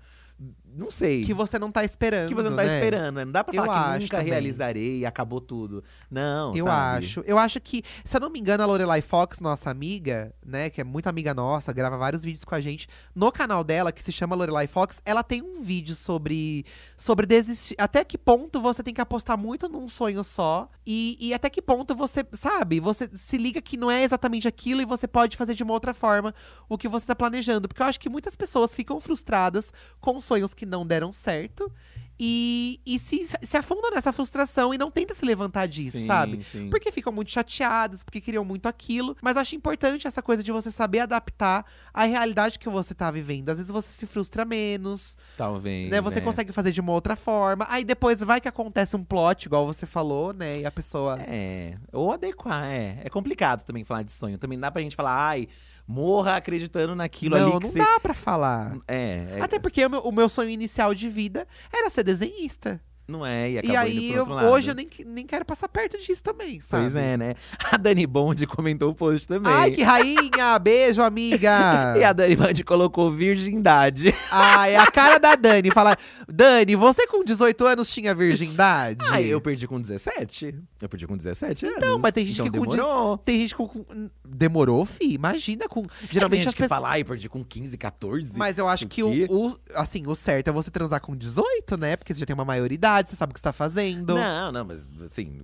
[0.75, 1.25] Não sei.
[1.25, 2.29] Que você não tá esperando.
[2.29, 2.75] que você não tá né?
[2.75, 3.15] esperando.
[3.17, 3.25] né?
[3.25, 4.33] Não dá pra Eu falar que nunca também.
[4.33, 5.83] realizarei e acabou tudo.
[6.11, 7.05] Não, Eu sabe?
[7.07, 7.21] acho.
[7.27, 10.81] Eu acho que, se eu não me engano, a Lorelai Fox, nossa amiga, né, que
[10.81, 14.13] é muito amiga nossa, grava vários vídeos com a gente, no canal dela, que se
[14.13, 16.65] chama Lorelai Fox, ela tem um vídeo sobre
[16.97, 17.75] sobre desistir.
[17.79, 21.61] Até que ponto você tem que apostar muito num sonho só e, e até que
[21.63, 25.55] ponto você, sabe, você se liga que não é exatamente aquilo e você pode fazer
[25.55, 26.35] de uma outra forma
[26.69, 30.55] o que você tá planejando, porque eu acho que muitas pessoas ficam frustradas com sonhos
[30.59, 31.73] que não deram certo.
[32.21, 36.43] E, e se, se afundam nessa frustração e não tenta se levantar disso, Sim, sabe?
[36.43, 36.69] sim.
[36.69, 39.17] Porque ficam muito chateadas, porque queriam muito aquilo.
[39.23, 43.09] Mas eu acho importante essa coisa de você saber adaptar à realidade que você tá
[43.09, 43.51] vivendo.
[43.51, 45.91] Às vezes você se frustra menos, Talvez.
[45.91, 46.01] né?
[46.01, 46.21] Você é.
[46.21, 47.65] consegue fazer de uma outra forma.
[47.71, 50.55] Aí depois vai que acontece um plot, igual você falou, né?
[50.59, 51.21] E a pessoa.
[51.21, 53.01] É, ou adequar, é.
[53.05, 54.37] É complicado também falar de sonho.
[54.39, 55.47] Também dá pra gente falar, ai,
[55.89, 57.79] morra acreditando naquilo não, ali que não você.
[57.79, 58.77] dá pra falar.
[58.87, 62.79] É, é, Até porque o meu, o meu sonho inicial de vida era ser desenhista.
[63.09, 64.47] Não é, e E acabou aí, eu- outro lado.
[64.49, 66.83] hoje eu nem, nem quero passar perto disso também, sabe?
[66.85, 67.35] Pois é, né?
[67.73, 69.53] A Dani Bond comentou o post também.
[69.53, 70.59] Ai, que rainha!
[70.61, 71.95] Beijo, amiga!
[71.97, 74.15] E a Dani Bond colocou virgindade.
[74.31, 75.71] Ah, é a cara da Dani.
[75.71, 75.97] Fala,
[76.29, 79.05] Dani, você com 18 anos tinha virgindade?
[79.11, 80.55] Ai, eu perdi com 17.
[80.81, 81.81] Eu perdi com 17 anos.
[81.81, 83.19] Não, mas tem gente então que com demorou.
[83.19, 83.67] Tem gente com.
[83.69, 85.15] com- Demorou, fi.
[85.15, 85.83] Imagina com.
[86.11, 86.79] Geralmente Geralmente tem as gente que pessoas.
[86.81, 88.33] fala, ai, perdi com 15, 14.
[88.37, 91.97] Mas eu acho que o, o- Assim, o certo é você transar com 18, né?
[91.97, 94.15] Porque você já tem uma maioridade, você sabe o que você tá fazendo.
[94.15, 95.41] Não, não, mas assim,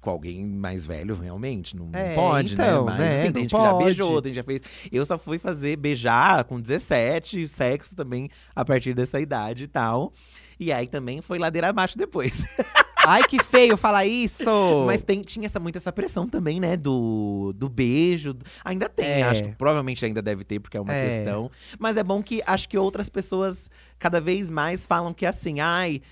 [0.00, 2.90] com alguém mais velho, realmente, não, não É, pode, então, né?
[2.92, 3.84] Mas né, não tem gente que já pode.
[3.84, 4.88] beijou, tem gente que já fez.
[4.92, 10.12] Eu só fui fazer beijar com 17, sexo também a partir dessa idade e tal.
[10.58, 12.44] E aí também foi ladeira abaixo depois.
[13.08, 14.84] Ai, que feio falar isso!
[14.84, 16.76] Mas tem, tinha essa, muito essa pressão também, né?
[16.76, 18.34] Do, do beijo.
[18.64, 19.22] Ainda tem, É.
[19.22, 21.04] acho que provavelmente ainda deve ter, porque é uma É.
[21.04, 21.48] questão.
[21.78, 26.02] Mas é bom que acho que outras pessoas cada vez mais falam que assim, ai.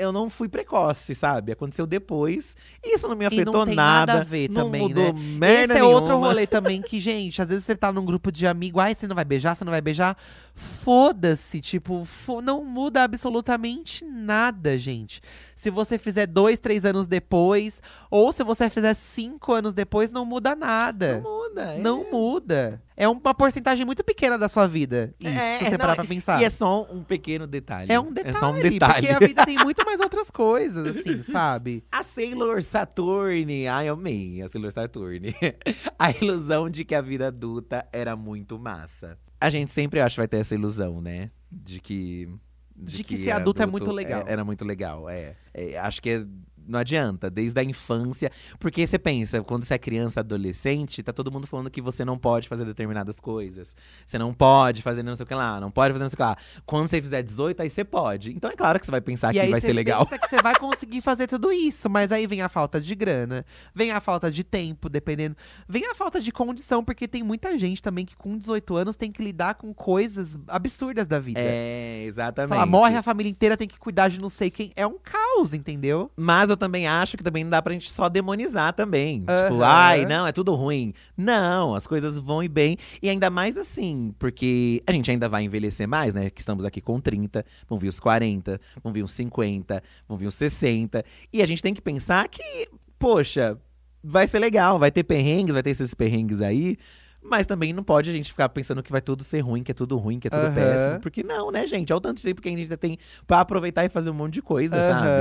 [0.00, 1.52] Eu não fui precoce, sabe?
[1.52, 2.56] Aconteceu depois.
[2.82, 4.12] E isso não me E afetou não tem nada.
[4.14, 5.20] nada a ver não também, mudou né?
[5.38, 6.26] merda Esse é outro nenhuma.
[6.28, 9.14] rolê também que, gente, às vezes você tá num grupo de amigo, ai, você não
[9.14, 10.16] vai beijar, você não vai beijar.
[10.60, 15.20] Foda-se, tipo, fo- não muda absolutamente nada, gente.
[15.54, 20.24] Se você fizer dois, três anos depois, ou se você fizer cinco anos depois, não
[20.24, 21.20] muda nada.
[21.20, 21.62] Não muda.
[21.74, 21.78] é.
[21.78, 22.82] Não muda.
[22.96, 25.14] É uma porcentagem muito pequena da sua vida.
[25.20, 26.40] Isso, É, se você parar pra pensar.
[26.40, 27.90] E é só um pequeno detalhe.
[27.92, 29.06] É um detalhe, É só um detalhe.
[29.06, 31.84] porque a vida tem muito mais outras coisas, assim, sabe?
[31.92, 33.66] A Sailor Saturn.
[33.68, 35.34] Ai, eu amei a Sailor Saturn.
[35.98, 39.18] a ilusão de que a vida adulta era muito massa.
[39.40, 41.30] A gente sempre acha que vai ter essa ilusão, né?
[41.50, 42.28] De que.
[42.76, 44.24] De que ser adulto é muito legal.
[44.26, 45.36] Era muito legal, é.
[45.52, 46.26] É, acho que é-
[46.70, 48.30] não adianta, desde a infância.
[48.58, 52.18] Porque você pensa, quando você é criança, adolescente, tá todo mundo falando que você não
[52.18, 53.74] pode fazer determinadas coisas.
[54.06, 56.16] Você não pode fazer não sei o que lá, não pode fazer não sei o
[56.16, 56.36] que lá.
[56.64, 58.30] Quando você fizer 18, aí você pode.
[58.30, 60.06] Então é claro que você vai pensar e que vai você ser legal.
[60.06, 63.44] pensa que você vai conseguir fazer tudo isso, mas aí vem a falta de grana,
[63.74, 65.36] vem a falta de tempo, dependendo.
[65.68, 69.10] Vem a falta de condição, porque tem muita gente também que com 18 anos tem
[69.10, 71.40] que lidar com coisas absurdas da vida.
[71.42, 72.50] É, exatamente.
[72.50, 74.72] Sei lá, morre a família inteira, tem que cuidar de não sei quem.
[74.76, 76.10] É um caos, entendeu?
[76.16, 79.20] Mas eu também acho que também não dá pra gente só demonizar também.
[79.22, 79.64] Tipo, Aham.
[79.64, 80.94] ai, não, é tudo ruim.
[81.16, 82.76] Não, as coisas vão e bem.
[83.02, 86.30] E ainda mais assim, porque a gente ainda vai envelhecer mais, né?
[86.30, 90.28] Que estamos aqui com 30, vão vir os 40, vão vir os 50, vão vir
[90.28, 91.04] os 60.
[91.32, 93.58] E a gente tem que pensar que, poxa,
[94.04, 96.76] vai ser legal, vai ter perrengues, vai ter esses perrengues aí.
[97.22, 99.74] Mas também não pode a gente ficar pensando que vai tudo ser ruim, que é
[99.74, 100.54] tudo ruim, que é tudo Aham.
[100.54, 101.00] péssimo.
[101.00, 101.92] Porque não, né, gente?
[101.92, 102.96] Olha o tanto de tempo que a gente ainda tem
[103.26, 105.20] pra aproveitar e fazer um monte de coisa, sabe?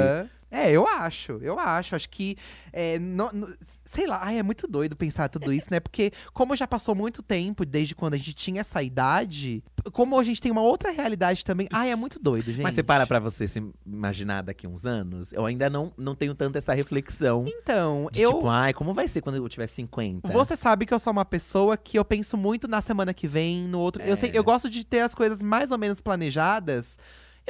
[0.51, 1.95] É, eu acho, eu acho.
[1.95, 2.35] Acho que.
[2.73, 3.47] é, no- no-
[3.85, 5.79] sei lá, ai, é muito doido pensar tudo isso, né?
[5.79, 10.23] Porque, como já passou muito tempo desde quando a gente tinha essa idade, como a
[10.23, 11.67] gente tem uma outra realidade também.
[11.71, 12.61] Ai, é muito doido, gente.
[12.63, 15.31] Mas você para pra você se imaginar daqui uns anos?
[15.33, 17.45] Eu ainda não, não tenho tanto essa reflexão.
[17.47, 18.33] Então, De eu.
[18.33, 20.27] tipo, ai, como vai ser quando eu tiver 50?
[20.31, 23.67] Você sabe que eu sou uma pessoa que eu penso muito na semana que vem,
[23.67, 24.01] no outro.
[24.03, 24.37] Eu, sei, É.
[24.37, 26.97] eu gosto de ter as coisas mais ou menos planejadas.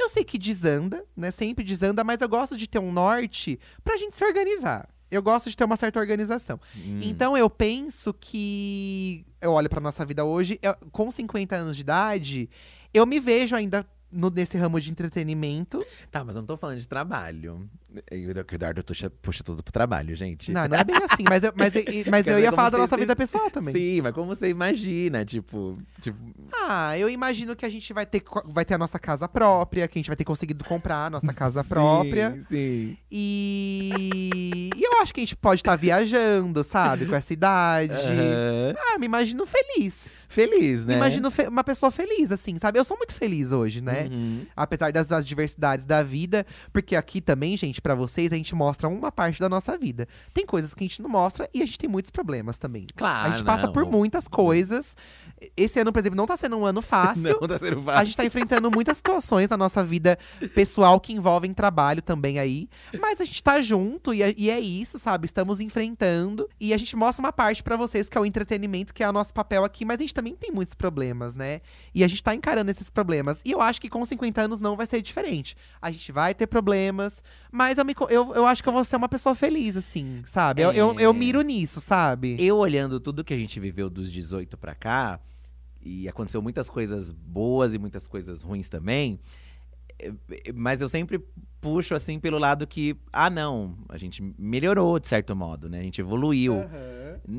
[0.00, 1.30] Eu sei que desanda, né?
[1.30, 4.88] Sempre desanda, mas eu gosto de ter um norte pra gente se organizar.
[5.10, 6.58] Eu gosto de ter uma certa organização.
[6.76, 7.00] Hum.
[7.02, 9.26] Então eu penso que.
[9.40, 12.48] Eu olho pra nossa vida hoje, eu- com 50 anos de idade,
[12.94, 15.84] eu me vejo ainda no, nesse ramo de entretenimento.
[16.10, 17.68] Tá, mas eu não tô falando de trabalho.
[18.10, 20.52] E O Eduardo puxa, puxa tudo pro trabalho, gente.
[20.52, 22.94] Não, não é bem assim, mas eu, mas, eu- mas eu ia falar da nossa
[22.94, 23.74] se- vida pessoal também.
[23.74, 25.76] Sim, mas como você imagina, tipo.
[26.00, 26.16] tipo
[26.68, 29.98] Ah, eu imagino que a gente vai ter, vai ter a nossa casa própria, que
[29.98, 32.32] a gente vai ter conseguido comprar a nossa casa própria.
[32.32, 32.96] Sim, sim.
[33.10, 37.06] E, e eu acho que a gente pode estar viajando, sabe?
[37.06, 37.92] Com essa idade.
[37.92, 38.74] Aham.
[38.94, 40.26] Ah, me imagino feliz.
[40.28, 40.94] Feliz, né?
[40.94, 42.78] Me imagino fe- uma pessoa feliz, assim, sabe?
[42.78, 44.08] Eu sou muito feliz hoje, né?
[44.10, 44.46] Uhum.
[44.56, 46.46] Apesar das adversidades da vida.
[46.72, 50.06] Porque aqui também, gente, pra vocês, a gente mostra uma parte da nossa vida.
[50.32, 52.86] Tem coisas que a gente não mostra e a gente tem muitos problemas também.
[52.96, 53.28] Claro.
[53.28, 53.90] a gente passa por não.
[53.90, 54.96] muitas coisas.
[55.56, 57.20] Esse ano, por exemplo, não tá sendo um ano fácil.
[57.40, 58.06] Não, tá sendo A fácil.
[58.06, 60.18] gente tá enfrentando muitas situações na nossa vida
[60.54, 62.68] pessoal que envolvem trabalho também aí.
[63.00, 65.26] Mas a gente tá junto e é, e é isso, sabe?
[65.26, 66.48] Estamos enfrentando.
[66.60, 69.12] E a gente mostra uma parte pra vocês que é o entretenimento, que é o
[69.12, 69.84] nosso papel aqui.
[69.84, 71.60] Mas a gente também tem muitos problemas, né?
[71.94, 73.40] E a gente tá encarando esses problemas.
[73.44, 75.56] E eu acho que com 50 anos não vai ser diferente.
[75.80, 78.96] A gente vai ter problemas, mas eu, me eu, eu acho que eu vou ser
[78.96, 80.62] uma pessoa feliz, assim, sabe?
[80.62, 81.12] Eu, eu, eu É.
[81.14, 82.36] miro nisso, sabe?
[82.38, 85.20] Eu olhando tudo que a gente viveu dos 18 pra cá,
[85.82, 89.18] e aconteceu muitas coisas boas e muitas coisas ruins também.
[89.98, 90.08] é,
[90.46, 91.18] é, Mas eu sempre
[91.60, 95.80] puxo assim pelo lado que, ah, não, a gente melhorou de certo modo, né?
[95.80, 96.54] A gente evoluiu.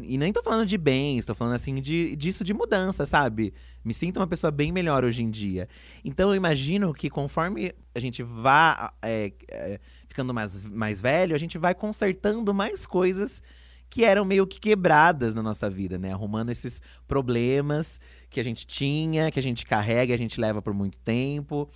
[0.03, 3.51] E nem tô falando de bens, tô falando assim de, disso de mudança, sabe?
[3.83, 5.67] Me sinto uma pessoa bem melhor hoje em dia.
[6.05, 9.79] Então eu imagino que conforme a gente vá é, é,
[10.11, 13.41] ficando mais, mais velho, a gente vai consertando mais coisas
[13.89, 16.11] que eram meio que quebradas na nossa vida, né?
[16.11, 17.99] Arrumando esses problemas
[18.29, 21.69] que a gente tinha, que a gente carrega, a gente leva por muito tempo.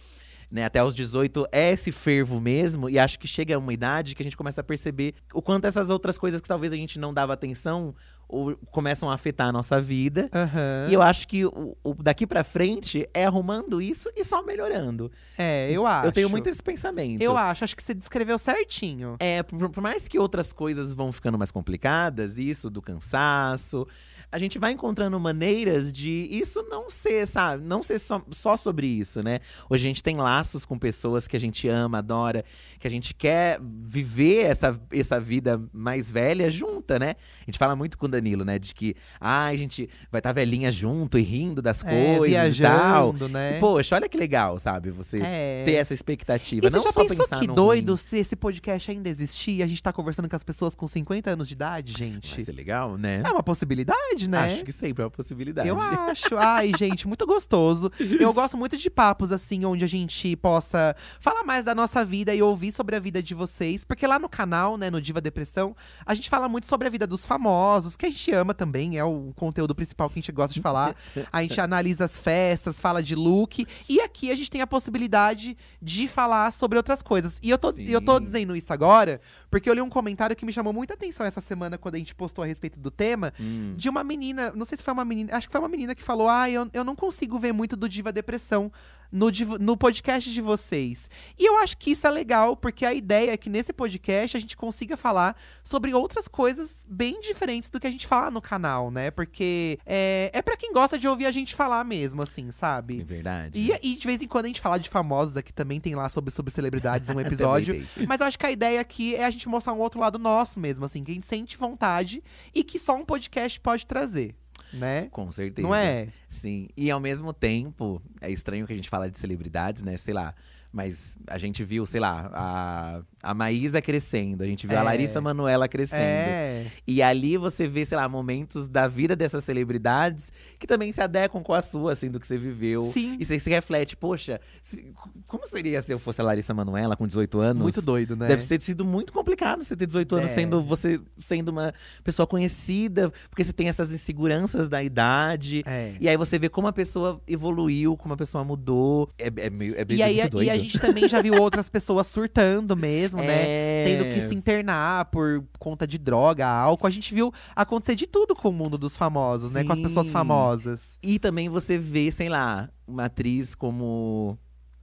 [0.52, 4.14] Né, até os 18 é esse fervo mesmo, e acho que chega a uma idade
[4.14, 7.00] que a gente começa a perceber o quanto essas outras coisas que talvez a gente
[7.00, 7.96] não dava atenção
[8.28, 10.30] ou começam a afetar a nossa vida.
[10.34, 10.88] Aham.
[10.90, 15.12] E eu acho que o, o daqui pra frente é arrumando isso e só melhorando.
[15.38, 16.08] É, eu acho.
[16.08, 17.22] Eu tenho muito esse pensamento.
[17.22, 19.16] Eu acho, acho que você descreveu certinho.
[19.20, 23.88] É, por, por mais que outras coisas vão ficando mais complicadas, isso do cansaço.
[24.36, 27.64] A gente vai encontrando maneiras de isso não ser, sabe?
[27.64, 29.40] Não ser só, só sobre isso, né?
[29.70, 32.44] Hoje a gente tem laços com pessoas que a gente ama, adora,
[32.78, 37.16] que a gente quer viver essa, essa vida mais velha junta, né?
[37.42, 38.60] A gente fala muito com o Danilo, né?
[38.60, 42.30] De que ah, a gente vai estar tá velhinha junto e rindo das É, coisas
[42.30, 43.30] viajando, e tal.
[43.30, 43.56] né?
[43.56, 44.92] E, poxa, olha que legal, sabe?
[44.92, 45.64] Você É.
[45.66, 46.66] ter essa expectativa.
[46.66, 47.98] E você não já só pensou pensar que doido ruim.
[47.98, 51.32] se esse podcast ainda existir e a gente tá conversando com as pessoas com 50
[51.32, 52.44] anos de idade, Vai gente?
[52.44, 53.22] ser legal, né?
[53.26, 54.54] É uma possibilidade, né?
[54.56, 55.68] Acho que sempre é uma possibilidade.
[55.68, 56.36] Eu acho.
[56.38, 57.92] Ai, gente, muito gostoso.
[58.20, 62.34] Eu gosto muito de papos, assim, onde a gente possa falar mais da nossa vida
[62.34, 63.84] e ouvir sobre a vida de vocês.
[63.84, 67.06] Porque lá no canal, né, no Diva Depressão, a gente fala muito sobre a vida
[67.08, 70.54] dos famosos, que a gente ama também, é o conteúdo principal que a gente gosta
[70.54, 70.96] de falar.
[71.32, 73.66] A gente analisa as festas, fala de look.
[73.90, 77.40] E aqui a gente tem a possibilidade de falar sobre outras coisas.
[77.44, 77.86] E eu tô, Sim.
[77.90, 79.20] eu tô dizendo isso agora
[79.50, 82.14] porque eu li um comentário que me chamou muita atenção essa semana quando a gente
[82.16, 83.74] postou a respeito do tema Hum.
[83.76, 86.04] de uma menina, não sei se foi uma menina, acho que foi uma menina que
[86.04, 88.72] falou: Ah, eu, eu não consigo ver muito do Diva Depressão
[89.16, 91.10] no, no podcast de vocês.
[91.40, 94.40] E eu acho que isso é legal, porque a ideia é que nesse podcast a
[94.40, 98.92] gente consiga falar sobre outras coisas bem diferentes do que a gente fala no canal,
[98.92, 99.10] né?
[99.12, 103.02] Porque é, é para quem gosta de ouvir a gente falar mesmo, assim, É sabe?
[103.04, 103.58] verdade.
[103.58, 106.10] E, e de vez em quando a gente fala de famosos aqui também, tem lá
[106.10, 107.88] sobre, sobre celebridades um episódio.
[108.08, 110.60] Mas eu acho que a ideia aqui é a gente mostrar um outro lado nosso
[110.60, 112.22] mesmo, assim, que a gente sente vontade
[112.54, 114.36] e que só um podcast pode trazer,
[114.76, 115.08] né?
[115.12, 115.68] Com certeza.
[115.68, 116.08] Não é?
[116.30, 116.70] Sim.
[116.76, 119.98] E ao mesmo tempo, é estranho que a gente fala de celebridades, né?
[119.98, 120.34] Sei lá.
[120.76, 124.80] Mas a gente viu, sei lá, a, a Maísa crescendo, a gente viu É.
[124.82, 126.02] a Larissa Manoela crescendo.
[126.02, 126.66] É.
[126.86, 131.42] E ali você vê, sei lá, momentos da vida dessas celebridades que também se adequam
[131.42, 132.82] com a sua, assim, do que você viveu.
[132.82, 133.16] Sim.
[133.18, 134.92] E você se reflete, poxa, se-
[135.28, 137.64] como seria se eu fosse a Larissa Manoela com 18 anos?
[137.64, 138.28] Muito doido, né?
[138.28, 140.36] Deve ter sido muito complicado você ter 18 anos É.
[140.36, 141.74] sendo você sendo uma
[142.04, 145.64] pessoa conhecida, porque você tem essas inseguranças da idade.
[145.66, 145.94] É.
[146.02, 149.10] E aí você vê como a pessoa evoluiu, como a pessoa mudou.
[149.18, 150.48] É, é meio é bem E aí, muito doido.
[150.48, 153.44] e gente também já viu outras pessoas surtando mesmo, né?
[153.46, 153.84] É.
[153.86, 156.88] Tendo que se internar por conta de droga, álcool.
[156.88, 159.64] A gente viu acontecer de tudo com o mundo dos famosos, né?
[159.64, 160.14] Com as pessoas Sim.
[160.14, 161.00] famosas.
[161.02, 164.38] E também você vê, sei lá, uma atriz como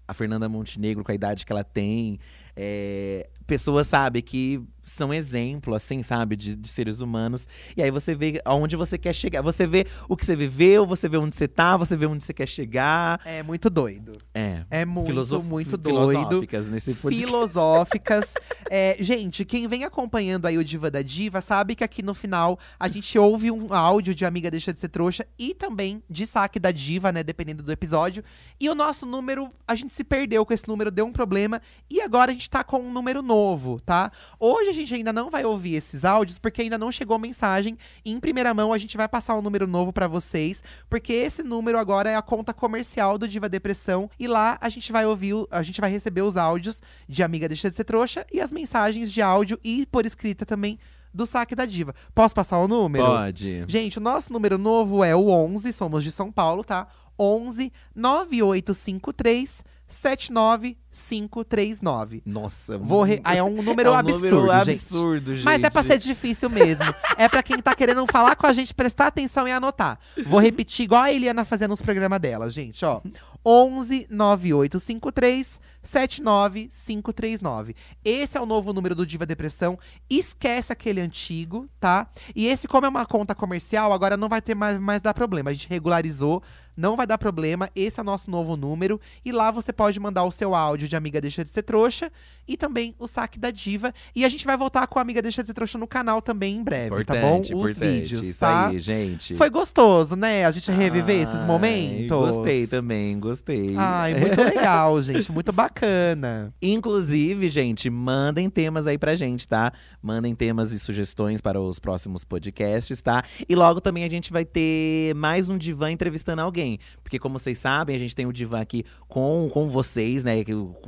[0.07, 2.19] a Fernanda Montenegro, com a idade que ela tem.
[2.57, 7.47] É, pessoas, sabe, que são exemplo, assim, sabe, de, de seres humanos.
[7.77, 9.41] E aí você vê aonde você quer chegar.
[9.41, 12.35] Você vê o que você viveu, você vê onde você tá, você vê onde você
[12.35, 13.21] quer chegar.
[13.25, 14.13] É muito doido.
[14.35, 14.65] É.
[14.69, 16.19] É muito, Filosof- muito doido.
[16.19, 17.25] filosóficas nesse podcast.
[17.25, 18.35] filosóficas.
[18.75, 22.59] É, gente, quem vem acompanhando aí o Diva da Diva sabe que aqui no final
[22.81, 26.59] a gente ouve um áudio de Amiga Deixa de Ser Trouxa e também de saque
[26.59, 27.23] da Diva, né?
[27.23, 28.25] Dependendo do episódio.
[28.59, 31.61] E o nosso número, a gente se perdeu com esse número, deu um problema.
[31.91, 34.11] E agora a gente tá com um número novo, tá?
[34.39, 37.77] Hoje a gente ainda não vai ouvir esses áudios porque ainda não chegou mensagem.
[38.05, 41.79] Em primeira mão a gente vai passar um número novo pra vocês, porque esse número
[41.79, 45.63] agora é a conta comercial do Diva Depressão e lá a gente vai ouvir, a
[45.63, 49.23] gente vai receber os áudios de Amiga Deixa de Ser Trouxa e as mensagens de
[49.23, 50.79] áudio e por escrita também
[51.15, 51.95] do saque da Diva.
[52.15, 53.05] Posso passar o número?
[53.05, 53.65] Pode.
[53.69, 56.89] Gente, o nosso número novo é o 11, somos de São Paulo, tá?
[57.19, 62.23] 11 9853 79539.
[62.25, 63.21] Nossa, Vou re...
[63.23, 64.81] ah, é um número é um absurdo, número gente.
[64.81, 65.45] absurdo, gente.
[65.45, 66.85] Mas é pra ser difícil mesmo.
[67.17, 69.99] é pra quem tá querendo falar com a gente prestar atenção e anotar.
[70.27, 73.01] Vou repetir igual a Eliana fazendo nos programas dela, gente, ó.
[73.45, 77.75] 11 9853 79539.
[78.05, 79.77] Esse é o novo número do Diva Depressão.
[80.09, 82.07] Esquece aquele antigo, tá?
[82.37, 85.51] E esse, como é uma conta comercial, agora não vai ter mais, mais dar problema.
[85.51, 86.41] A gente regularizou,
[86.77, 87.69] não vai dar problema.
[87.75, 89.01] Esse é o nosso novo número.
[89.25, 92.11] E lá você pode mandar o seu áudio de Amiga Deixa de Ser Trouxa
[92.47, 93.93] e também o saque da Diva.
[94.15, 96.57] E a gente vai voltar com a Amiga Deixa de Ser Trouxa no canal também
[96.57, 97.39] em breve, tá bom?
[97.39, 97.93] Importante, Os importante.
[98.01, 98.69] vídeos, Isso tá?
[98.69, 99.35] aí, gente.
[99.35, 100.45] Foi gostoso, né?
[100.45, 102.35] A gente reviver esses Ai, momentos.
[102.37, 103.75] Gostei também, gostei.
[103.77, 105.31] Ai, muito legal, gente.
[105.31, 106.53] Muito bacana.
[106.61, 109.73] Inclusive, gente, mandem temas aí pra gente, tá?
[110.03, 113.25] Mandem temas e sugestões para os próximos podcasts, tá?
[113.49, 116.72] E logo também a gente vai ter mais um divã entrevistando alguém.
[117.03, 120.37] Porque, como vocês sabem, a gente tem o divã aqui com, com vocês, né?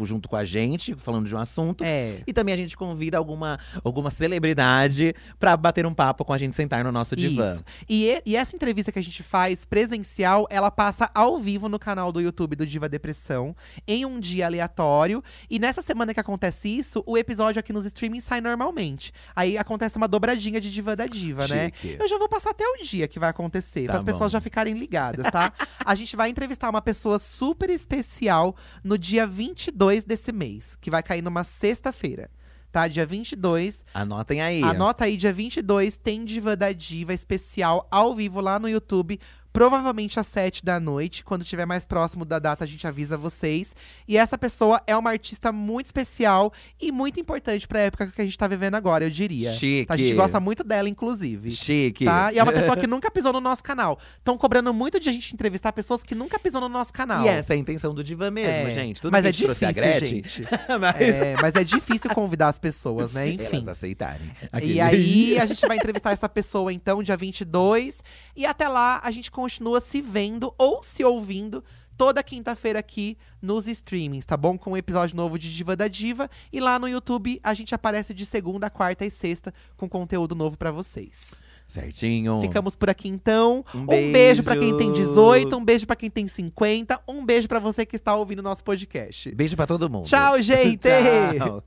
[0.02, 1.84] Junto com a gente, falando de um assunto.
[1.84, 2.20] É.
[2.26, 6.54] E também a gente convida alguma, alguma celebridade pra bater um papo com a gente
[6.56, 7.52] sentar no nosso divã.
[7.52, 7.64] Isso.
[7.88, 12.12] E, e- essa entrevista que a gente faz presencial, ela passa ao vivo no canal
[12.12, 13.54] do YouTube do Diva Depressão,
[13.86, 15.22] em um dia aleatório.
[15.48, 19.12] E nessa semana que acontece isso, o episódio aqui nos streamings sai normalmente.
[19.34, 21.70] Aí acontece uma dobradinha de Diva da Diva, né?
[21.74, 21.96] Chique.
[22.00, 24.40] Eu já vou passar até o dia que vai acontecer, Tá para as pessoas já
[24.40, 25.52] ficarem ligadas, tá?
[25.84, 31.02] a gente vai entrevistar uma pessoa super especial no dia 22 desse mês, que vai
[31.02, 32.30] cair numa sexta-feira.
[32.72, 32.88] tá?
[32.88, 33.84] Dia 22.
[33.94, 34.62] Anotem aí.
[34.62, 39.20] Anota aí, dia 22 tem Diva da Diva especial ao vivo lá no YouTube.
[39.54, 41.22] Provavelmente às 7 da noite.
[41.22, 43.72] Quando tiver mais próximo da data, a gente avisa vocês.
[44.08, 48.24] E essa pessoa é uma artista muito especial e muito importante pra época que a
[48.24, 49.52] gente tá vivendo agora, eu diria.
[49.52, 49.86] Chique.
[49.86, 49.94] Tá?
[49.94, 51.52] A gente gosta muito dela, inclusive.
[51.52, 52.04] Chique.
[52.04, 52.32] Tá?
[52.32, 53.96] E é uma pessoa que nunca pisou no nosso canal.
[54.18, 57.24] Estão cobrando muito de a gente entrevistar pessoas que nunca pisou no nosso canal.
[57.24, 59.00] E essa é a intenção do Diva mesmo, É, gente.
[59.00, 60.48] Tudo mas que é difícil, gente.
[60.80, 63.28] mas É, mas é difícil convidar as pessoas, né?
[63.30, 63.58] Enfim.
[63.58, 64.34] elas aceitarem.
[64.60, 68.02] E aí, a gente vai entrevistar essa pessoa, então, dia 22.
[68.34, 71.62] E até lá, a gente continua se vendo ou se ouvindo
[71.98, 74.56] toda quinta-feira aqui nos streamings, tá bom?
[74.56, 76.30] Com um episódio novo de Diva da Diva.
[76.50, 80.56] E lá no YouTube, a gente aparece de segunda, quarta e sexta com conteúdo novo
[80.56, 81.42] pra vocês.
[81.68, 82.40] Certinho.
[82.40, 83.62] Ficamos por aqui, então.
[83.74, 84.76] Um Um, beijo pra beijo.
[84.78, 88.16] quem tem 18, um beijo pra quem tem 50, um beijo pra você que está
[88.16, 89.30] ouvindo nosso podcast.
[89.34, 90.06] Beijo pra todo mundo.
[90.06, 90.88] Tchau, gente!
[91.36, 91.62] Tchau.